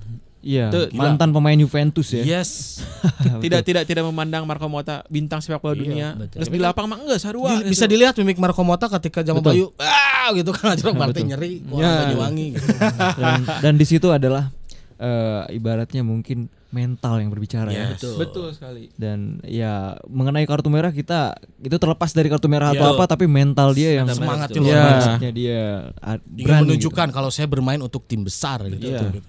[0.47, 1.01] Iya, Tuh, gila.
[1.03, 2.23] mantan pemain Juventus ya.
[2.23, 2.79] yes
[3.43, 6.07] tidak tidak tidak memandang Marco Mota bintang sepak bola Iya, dunia.
[6.31, 7.59] Terus di lapang mah enggak sarua.
[7.59, 9.43] Di- bisa dilihat mimik Marco Mota ketika zaman.
[9.43, 12.07] Bayu ah gitu kan aja berarti nyeri Ya.
[12.07, 12.67] Banyuwangi gitu.
[13.19, 14.47] dan, dan di situ adalah
[14.95, 17.91] eh, ibaratnya mungkin mental yang berbicara ya.
[17.91, 17.99] Yes.
[17.99, 18.13] Betul.
[18.17, 18.83] Betul sekali.
[18.93, 22.79] Dan ya mengenai kartu merah kita itu terlepas dari kartu merah Iya.
[22.81, 24.79] atau apa tapi mental dia yang Semangatnya luar Iya.
[24.81, 24.95] biasa.
[25.09, 25.59] Maksudnya dia
[25.97, 28.83] ah, Ingin berani menunjukkan kalau saya bermain untuk tim besar gitu.
[28.83, 28.99] Iya.
[29.11, 29.27] Gitu.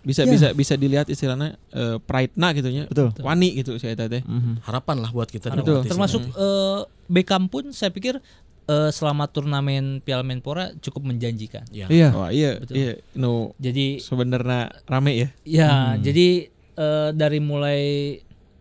[0.00, 0.32] Bisa Ya.
[0.32, 2.84] bisa bisa dilihat istilahnya eh, pride-na gitu nya.
[2.86, 3.12] Betul.
[3.18, 4.20] Wani gitu saya teh.
[4.20, 4.64] Mhm.
[4.64, 5.84] Harapan lah buat kita di Betul.
[5.84, 8.16] Termasuk eh, Beckham pun saya pikir
[8.66, 11.66] eh, selama turnamen Piala Menpora cukup menjanjikan.
[11.68, 11.84] Ya.
[11.86, 12.08] Iya.
[12.12, 12.74] Oh iya, Betul.
[12.74, 12.92] iya.
[13.12, 15.28] No, Jadi sebenarnya rame ya.
[15.42, 16.00] ya Hmm.
[16.00, 17.80] jadi eh, dari mulai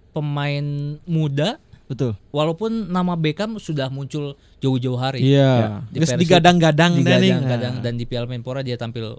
[0.10, 0.66] pemain
[1.06, 2.14] muda Betul.
[2.30, 5.24] walaupun nama Beckham sudah muncul jauh-jauh hari.
[5.24, 5.82] Iya.
[5.88, 9.18] Di Geus Persib, digadang-gadang digadang-gadang dan di Piala Menpora dia tampil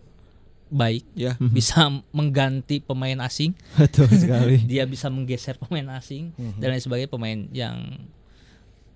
[0.71, 1.35] baik, Ya.
[1.57, 4.63] bisa mengganti pemain asing, Betul sekali.
[4.63, 7.77] dia bisa menggeser pemain asing dan lain sebagainya pemain yang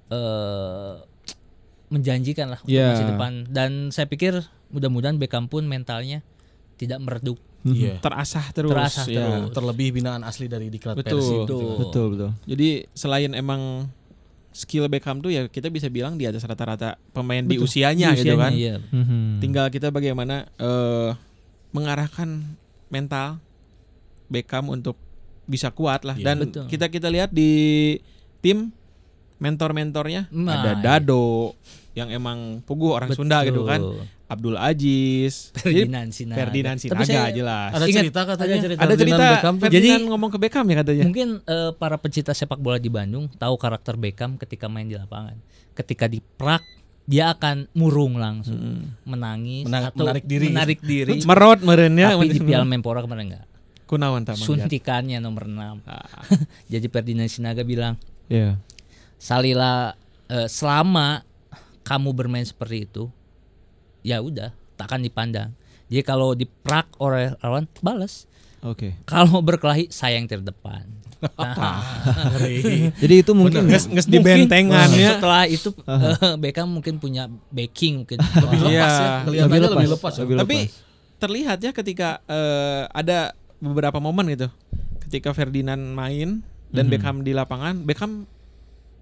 [0.08, 0.94] eh
[1.84, 2.90] menjanjikan lah untuk Ya.
[2.90, 6.24] masa depan dan saya pikir mudah-mudahan Beckham pun mentalnya
[6.74, 7.38] tidak meredup.
[7.62, 7.96] Iya.
[7.98, 8.72] Terasah terus.
[8.72, 9.24] Terasah ya.
[9.40, 9.54] terus.
[9.54, 11.16] Terlebih binaan asli dari Diklat Betul.
[11.16, 11.38] Persib.
[11.44, 11.60] Betul.
[11.60, 11.78] gitu.
[11.80, 12.30] Betul betul.
[12.44, 13.88] Jadi selain emang
[14.50, 18.34] skill Beckham tuh ya kita bisa bilang di atas rata-rata pemain di usianya Di gitu
[18.34, 18.52] usianya, kan.
[18.52, 18.76] iya.
[18.82, 19.38] Mhm.
[19.38, 21.10] Tinggal kita bagaimana eh
[21.74, 22.56] mengarahkan
[22.86, 23.42] mental
[24.26, 24.94] Beckham untuk
[25.44, 26.24] bisa kuat lah Iya.
[26.24, 26.64] dan Betul.
[26.70, 27.50] kita kita lihat di
[28.40, 28.72] tim
[29.36, 30.80] mentor-mentornya Nah, ada iya.
[30.80, 31.52] Dado
[31.92, 33.78] yang emang puguh orang Sunda gitu kan.
[33.78, 34.02] Betul.
[34.24, 36.38] Abdul Aziz, Ferdinand Sinaga.
[36.40, 37.70] Ferdinand Tapi Sinaga saya- jelas.
[37.70, 38.40] Ada Ingat, cerita katanya.
[38.50, 38.80] ada cerita.
[38.80, 39.62] Ada Ferdinand cerita Beckham tuh.
[39.62, 41.04] Ferdinand Jadi- ngomong ke Beckham ya katanya.
[41.04, 45.36] Mungkin eh, para pecinta sepak bola di Bandung tahu karakter Beckham ketika main di lapangan.
[45.72, 46.64] Ketika di prak
[47.04, 50.46] dia akan murung langsung, menangis Menang- atau menarik diri.
[50.48, 51.20] menarik diri.
[51.28, 53.46] Merot merennya Tapi di Piala Menpora kemarin enggak.
[53.84, 54.40] Kunawan taman.
[54.40, 55.84] Suntikannya nomor 6.
[56.72, 58.56] Jadi Ferdinand Sinaga bilang, Iya.
[59.20, 59.92] "Salila
[60.26, 61.20] eh, selama
[61.84, 63.12] kamu bermain seperti itu,
[64.00, 65.52] ya udah, tak akan dipandang.
[65.92, 68.24] Jadi kalau diprak oleh lawan balas.
[68.64, 68.96] Oke.
[69.04, 70.88] Kalau berkelahi saya yang terdepan."
[71.20, 71.80] Nah,
[73.02, 75.16] Jadi itu mungkin Nges, nges di bentengan ya.
[75.16, 78.18] Setelah itu eh, Beckham mungkin punya backing mungkin.
[78.44, 79.00] Lebih lepas ya.
[79.00, 79.12] Iya.
[79.24, 80.12] Kelihatannya lebih lepas.
[80.12, 80.20] ya.
[80.22, 80.74] lebih Tapi lepas.
[81.16, 84.46] terlihat ya ketika eh, ada beberapa momen gitu.
[85.00, 88.26] Ketika Ferdinand main dan Beckham di lapangan, Beckham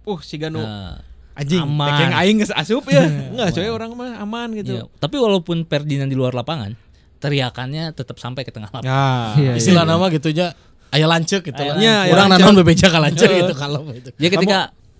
[0.03, 0.99] uh si Gano Nah,
[1.33, 2.13] anjing aman.
[2.13, 3.01] aing geus asup ya.
[3.33, 4.77] Enggak, coy orang mah aman gitu.
[4.77, 4.85] iya.
[4.99, 6.77] Tapi walaupun Ferdinand di luar lapangan,
[7.17, 9.39] teriakannya tetap sampai ke tengah lapangan.
[9.39, 9.39] Ya.
[9.39, 10.53] Iya, Istilah nama gitunya
[10.93, 11.75] aya lancek gitu lah.
[11.75, 12.45] Aya Orang lancek.
[12.45, 14.13] nanon bebeja ka lancek gitu kalau itu.
[14.13, 14.59] Jadi ketika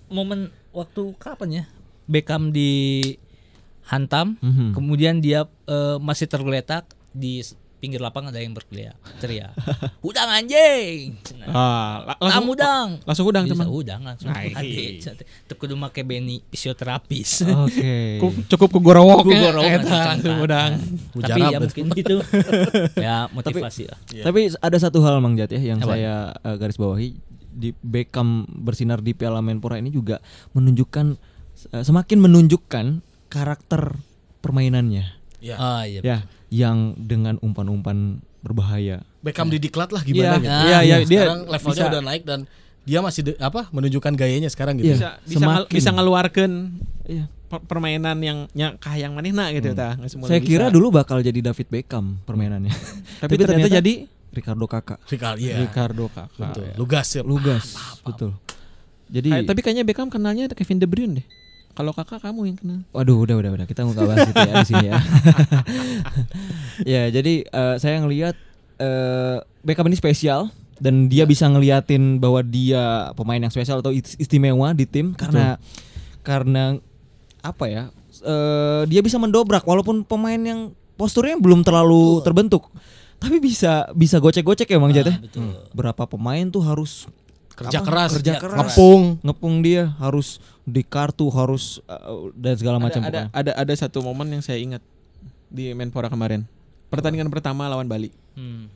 [0.09, 1.63] momen waktu kapan ya
[2.03, 4.73] Beckham dihantam, Mhm.
[4.73, 7.39] kemudian dia eh, masih tergeletak di
[7.83, 9.51] pinggir lapangan ada yang berteriak, teriak,
[10.07, 11.51] udang anjing, Cenah.
[11.51, 13.67] Ah, la- Tam langsung udang, langsung udang Bisa teman.
[13.67, 14.31] udang langsung.
[14.31, 15.19] Nah, cenah.
[15.51, 17.43] Teu kudu make beni fisioterapis.
[17.43, 17.95] Oke.
[18.23, 19.51] Ku- Cukup ku gorowok Ku ya,
[20.39, 20.71] udang.
[21.19, 22.15] Tapi ya mungkin gitu.
[23.03, 23.99] ya motivasi lah.
[23.99, 25.99] Tapi ada satu hal Mang Jat ya yang Apa?
[25.99, 27.19] saya eh, garis bawahi
[27.51, 30.23] di Beckham bersinar di Piala Menpora ini juga
[30.55, 31.05] menunjukkan
[31.75, 32.85] eh, semakin menunjukkan
[33.27, 33.99] karakter
[34.39, 35.55] permainannya Ya.
[35.55, 35.99] Ah iya.
[35.99, 39.03] ya yang dengan umpan-umpan berbahaya.
[39.19, 40.47] Beckham di Diklat lah gimana gitu.
[40.47, 42.39] iya, iya, dia Sekarang levelnya bisa- udah naik dan
[42.81, 44.87] dia masih de- apa menunjukkan gayanya sekarang gitu.
[44.89, 44.95] Iya.
[44.95, 45.75] bisa bisa, ngel- semakin.
[45.75, 46.51] bisa ngeluarkan
[47.03, 47.25] Iya.
[47.45, 49.95] per- permainan yang yang kah yang manehna gitu tah.
[49.95, 50.49] Nggak semua Saya bisa.
[50.49, 52.71] kira dulu bakal jadi David Beckham permainannya.
[53.21, 53.93] tapi, ternyata, jadi
[54.29, 54.99] Ricardo Kakak.
[55.05, 55.55] Ricardo, iya.
[55.57, 56.33] Ricardo Kakak.
[56.35, 56.65] Betul.
[56.75, 57.21] Lugas ya.
[57.21, 57.65] Lugas,
[58.01, 58.31] betul.
[59.07, 61.27] Jadi Kayak- tapi kayaknya Beckham kenalnya Kevin De Bruyne deh.
[61.73, 62.79] Kalau kakak kamu yang kenal.
[62.89, 64.93] Waduh, udah udah udah kita nggak bahas itu ya di sini ya.
[66.85, 68.35] ya, jadi eh, saya ngelihat
[68.77, 74.17] eh Beckham ini spesial dan dia bisa ngeliatin bahwa dia pemain yang spesial atau is-
[74.17, 75.57] istimewa di tim karena
[76.21, 76.77] karena
[77.41, 77.83] apa ya?
[78.21, 80.59] eh dia bisa mendobrak walaupun pemain yang
[80.93, 82.69] posturnya belum terlalu terbentuk.
[83.17, 85.15] Tapi bisa bisa gocek-gocek ya Bang Jat ya.
[85.17, 85.55] betul.
[85.71, 87.07] Berapa pemain tuh harus
[87.53, 87.85] Kerja apa?
[87.85, 89.01] keras, kerja kerja keras, ngepung.
[89.21, 93.99] ngepung dia harus di kartu harus eh, dan segala macam ada, ada ada ada satu
[93.99, 94.79] momen yang saya ingat
[95.51, 96.47] di Menpora kemarin.
[96.87, 98.09] Pertandingan pertama lawan Bali.
[98.33, 98.71] Hmm.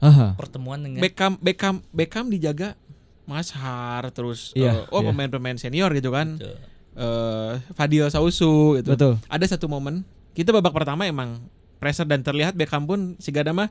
[0.00, 0.36] Aha.
[0.36, 2.76] Pertemuan dengan Beckham Beckham Beckham dijaga
[3.24, 5.08] Mas Har terus Iya, eh, oh iya.
[5.12, 6.36] pemain-pemain senior gitu kan.
[6.36, 6.56] Betul.
[6.96, 8.96] Eh Fadil Sausu gitu.
[8.96, 9.20] Betul.
[9.28, 10.04] Ada satu momen
[10.36, 11.40] kita babak pertama emang
[11.80, 13.68] pressure dan terlihat Beckham pun si Gada mah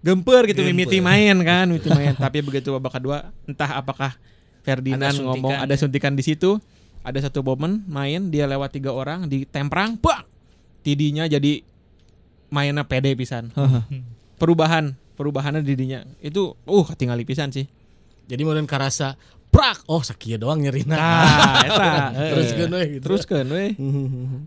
[0.00, 0.74] gemper gitu Gemper.
[0.74, 2.14] mimiti main kan, mimiti main.
[2.24, 4.14] Tapi begitu babak kedua entah apakah
[4.60, 5.80] Ferdinand Ada ngomong ada ya.
[5.80, 6.60] suntikan di situ.
[7.00, 10.28] Ada satu momen main dia lewat tiga orang di temprang, bak.
[10.84, 11.64] Tidinya jadi
[12.52, 13.48] mainnya pede pisan.
[14.40, 16.04] Perubahan, perubahannya didinya.
[16.20, 17.68] Itu uh tinggal pisan sih.
[18.28, 19.16] Jadi kemudian karasa
[19.50, 20.94] prak oh sakieu doang nyerina.
[20.94, 21.90] Nah, eta.
[22.32, 23.02] Terus kan we gitu.
[23.02, 23.74] Terus kan we.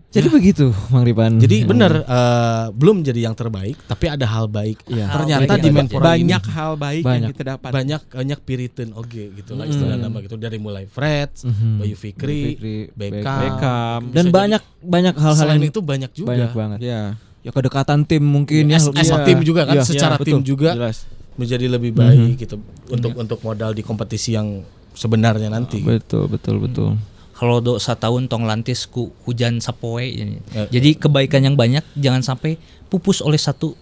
[0.08, 1.36] Jadi begitu, Mang Ripan.
[1.36, 4.80] Jadi benar eh, belum jadi yang terbaik, tapi ada hal baik.
[4.86, 5.06] Iya.
[5.10, 7.28] Ternyata baik di yang Menpora ini banyak hal baik yang Banyak.
[7.30, 7.70] kita dapat.
[7.70, 11.70] banyak banyak piriteun oge gitu lah istilah nama gitu dari mulai Fred, Mhm.
[11.78, 14.00] Bayu Fikri, Fikri, Beckham, Beckham.
[14.10, 16.28] dan banyak banyak hal-hal yang itu banyak juga.
[16.30, 16.78] banyak banget.
[16.80, 17.02] Ya.
[17.40, 18.80] ya kedekatan tim mungkin ya.
[18.80, 19.26] As- as a Iya.
[19.26, 20.72] tim juga kan, Iya, secara iya, tim juga.
[20.72, 21.04] Jelas.
[21.34, 24.62] menjadi lebih baik gitu untuk untuk modal di kompetisi yang
[24.94, 25.82] sebenarnya nanti.
[25.82, 26.96] Betul, betul, betul.
[27.34, 30.38] Kalau do setahun tong lantis ku hujan sapoe ini.
[30.54, 30.70] Ya.
[30.78, 33.74] Jadi kebaikan yang banyak jangan sampai pupus oleh satu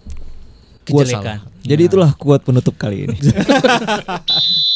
[0.88, 1.44] kejelekan.
[1.62, 3.16] Jadi itulah kuat penutup kali ini.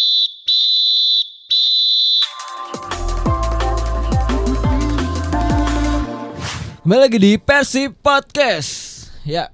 [6.87, 8.95] Kembali lagi di Persib Podcast.
[9.27, 9.51] Ya,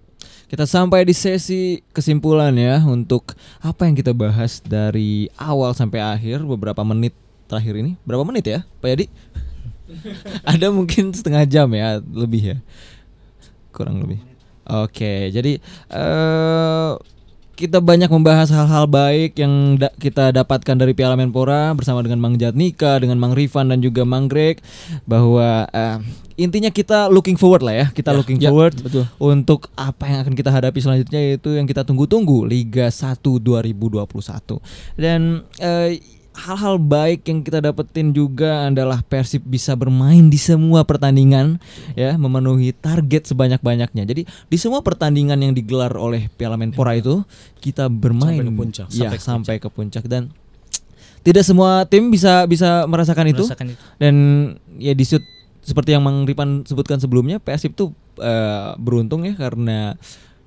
[0.52, 3.32] kita sampai di sesi kesimpulan ya untuk
[3.64, 7.16] apa yang kita bahas dari awal sampai akhir beberapa menit
[7.48, 7.96] terakhir ini.
[8.04, 9.06] Berapa menit ya, Pak Yadi?
[10.52, 12.58] Ada mungkin setengah jam ya, lebih ya.
[13.72, 14.20] Kurang lebih.
[14.68, 15.56] Oke, jadi
[15.88, 16.90] eh
[17.52, 22.40] kita banyak membahas hal-hal baik yang da- kita dapatkan dari Piala Menpora bersama dengan Mang
[22.40, 24.58] Jatnika, dengan Mang Rifan dan juga Mang Greg
[25.04, 25.96] bahwa eh,
[26.40, 28.72] intinya kita looking forward lah ya, kita looking forward
[29.20, 34.00] untuk apa yang akan kita hadapi selanjutnya yaitu yang kita tunggu-tunggu Liga 1 2021.
[34.96, 36.00] Dan eh,
[36.32, 41.60] hal-hal baik yang kita dapetin juga adalah Persib bisa bermain di semua pertandingan
[41.92, 44.02] ya memenuhi target sebanyak-banyaknya.
[44.08, 47.20] Jadi di semua pertandingan yang digelar oleh Piala Menpora itu
[47.60, 48.86] kita bermain Sampai ke puncak.
[48.90, 50.32] Ya, Sampai sampai, ke ke puncak dan
[51.22, 53.82] tidak semua tim bisa bisa merasakan itu Merasakan itu.
[54.02, 54.14] dan
[54.80, 55.04] ya di
[55.62, 59.94] seperti yang Mang Ripan sebutkan sebelumnya Persib tuh eh, beruntung ya karena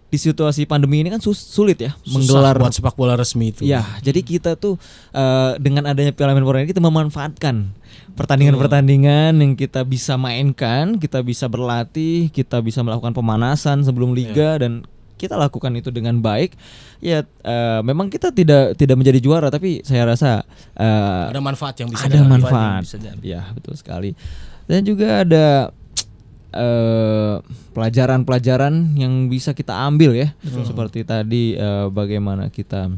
[0.05, 3.65] di situasi pandemi ini kan sus- sulit ya Susah menggelar buat sepak bola resmi itu.
[3.65, 4.77] Ya, jadi kita tuh
[5.11, 7.73] eh, dengan adanya Piala Menpora ini kita memanfaatkan
[8.15, 14.85] pertandingan-pertandingan yang kita bisa mainkan, kita bisa berlatih, kita bisa melakukan pemanasan sebelum liga dan
[15.15, 16.53] kita lakukan itu dengan baik.
[16.99, 20.43] Ya, eh, memang kita tidak tidak menjadi juara, tapi saya rasa
[20.75, 22.83] eh, Ada manfaat yang bisa ada manfaat.
[22.83, 23.25] bisa diambil.
[23.25, 24.11] Ya, betul sekali.
[24.65, 25.69] Dan juga ada
[26.55, 27.35] eh,
[27.75, 30.31] pelajaran-pelajaran yang bisa kita ambil ya.
[30.41, 32.89] Seperti tadi eh, bagaimana kita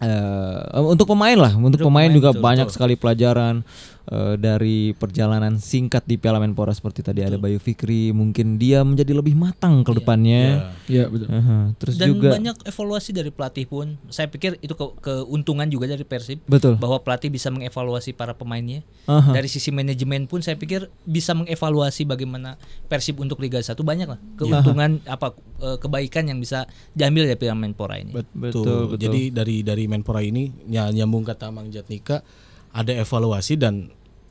[0.00, 3.66] eh, untuk pemain lah, untuk, pemain, juga banyak sekali pelajaran
[4.06, 9.12] eh, dari perjalanan singkat di Piala Menpora seperti tadi ada Bayu Fikri, mungkin dia menjadi
[9.12, 10.72] lebih matang ke depannya.
[10.84, 11.28] Iya betul.
[11.28, 13.96] Aha, Terus Dan juga banyak evaluasi dari pelatih pun.
[14.08, 16.76] Saya pikir itu ke- keuntungan juga dari Persib betul.
[16.76, 18.84] bahwa pelatih bisa mengevaluasi para pemainnya.
[19.04, 19.32] Aha.
[19.32, 24.20] Dari sisi manajemen pun saya pikir bisa mengevaluasi bagaimana Persib untuk Liga 1 banyak lah
[24.34, 28.12] keuntungan apa eh, kebaikan yang bisa diambil dari Piala Menpora ini.
[28.12, 28.42] Betul.
[28.54, 29.00] Betul, betul.
[29.00, 32.20] Jadi dari dari Menpora ini ny- nyambung kata Mang Jatnika
[32.74, 33.86] ada evaluasi dan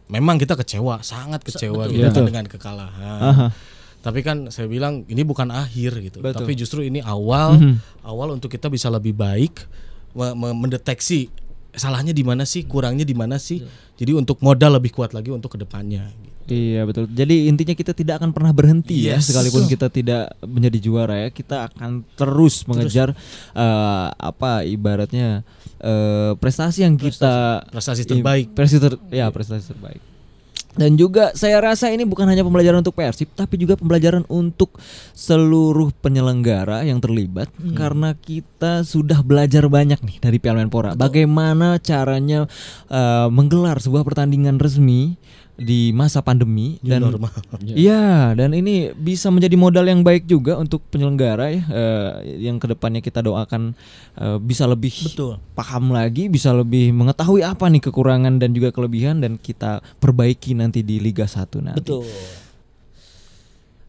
[0.06, 3.22] memang kita kecewa, sangat kecewa gitu kan dengan kekalahan.
[3.24, 3.48] Aha.
[4.04, 6.20] Tapi kan saya bilang ini bukan akhir gitu.
[6.20, 6.44] Betul.
[6.44, 8.04] Tapi justru ini awal Mhm.
[8.04, 9.64] awal untuk kita bisa lebih baik
[10.12, 11.32] me- me- mendeteksi
[11.74, 13.64] salahnya di mana sih, kurangnya di mana sih.
[13.96, 16.12] Jadi untuk modal lebih kuat lagi untuk ke depannya.
[16.12, 16.52] gitu.
[16.52, 17.08] Iya betul.
[17.08, 19.32] Jadi intinya kita tidak akan pernah berhenti ya Yes.
[19.32, 21.30] sekalipun kita tidak menjadi juara ya.
[21.32, 23.16] Kita akan terus mengejar
[23.56, 25.48] eh, apa ibaratnya
[25.84, 28.56] eh, prestasi yang kita Prestasi terbaik.
[28.56, 30.00] prestasi ter- ya prestasi terbaik.
[30.74, 34.74] Dan juga saya rasa ini bukan hanya pembelajaran untuk Persib tapi juga pembelajaran untuk
[35.14, 37.46] seluruh penyelenggara yang terlibat
[37.78, 40.98] karena kita sudah belajar banyak nih dari Piala Menpora.
[40.98, 42.50] Bagaimana caranya
[42.90, 45.14] eh, menggelar sebuah pertandingan resmi
[45.54, 47.30] di masa pandemi New dan normal.
[47.62, 52.10] Iya, dan ini bisa menjadi modal yang baik juga untuk penyelenggara ya, eh,
[52.50, 53.78] yang ke depannya kita doakan
[54.18, 55.38] eh, bisa lebih Betul.
[55.54, 60.82] paham lagi, bisa lebih mengetahui apa nih kekurangan dan juga kelebihan dan kita perbaiki nanti
[60.82, 61.80] di Liga 1 nanti.
[61.86, 62.10] Betul.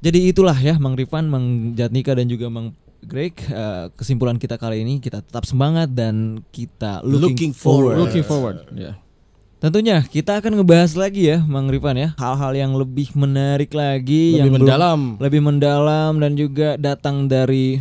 [0.04, 4.84] Jadi itulah ya Mang Rifan, Mang Jatnika dan juga Mang Greg eh, kesimpulan kita kali
[4.84, 7.96] ini kita tetap semangat dan kita looking, Looking forward.
[8.00, 8.58] Looking forward.
[8.76, 9.00] Ya.
[9.64, 14.38] Tentunya kita akan ngebahas lagi ya Mang Rifan ya hal-hal yang lebih menarik lagi Lebih
[14.38, 15.00] yang belum- mendalam.
[15.16, 17.80] lebih mendalam dan juga datang dari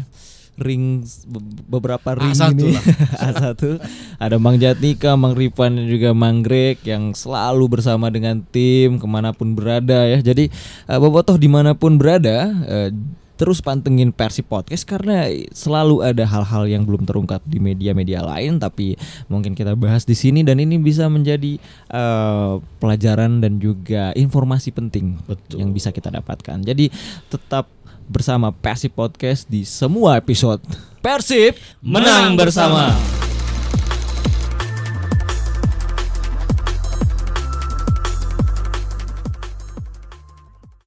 [0.56, 2.84] ring be- beberapa ring A1 ini lah.
[3.52, 3.82] A1
[4.16, 9.04] ada Mang Jatnika, Mang Rifan dan juga Mang Greg yang selalu bersama dengan tim ke
[9.04, 10.48] mana pun berada ya jadi
[10.88, 12.96] eh, bobotoh di mana pun berada eh,
[13.44, 18.96] terus pantengin Persib Podcast karena selalu ada hal-hal yang belum terungkap di media-media lain tapi
[19.28, 21.60] mungkin kita bahas di sini dan ini bisa menjadi
[21.92, 25.60] eh, pelajaran dan juga informasi penting Betul.
[25.60, 26.64] yang bisa kita dapatkan.
[26.64, 26.88] Jadi
[27.28, 27.68] tetap
[28.08, 30.64] bersama Persib Podcast di semua episode.
[31.04, 32.96] Persib Menang bersama.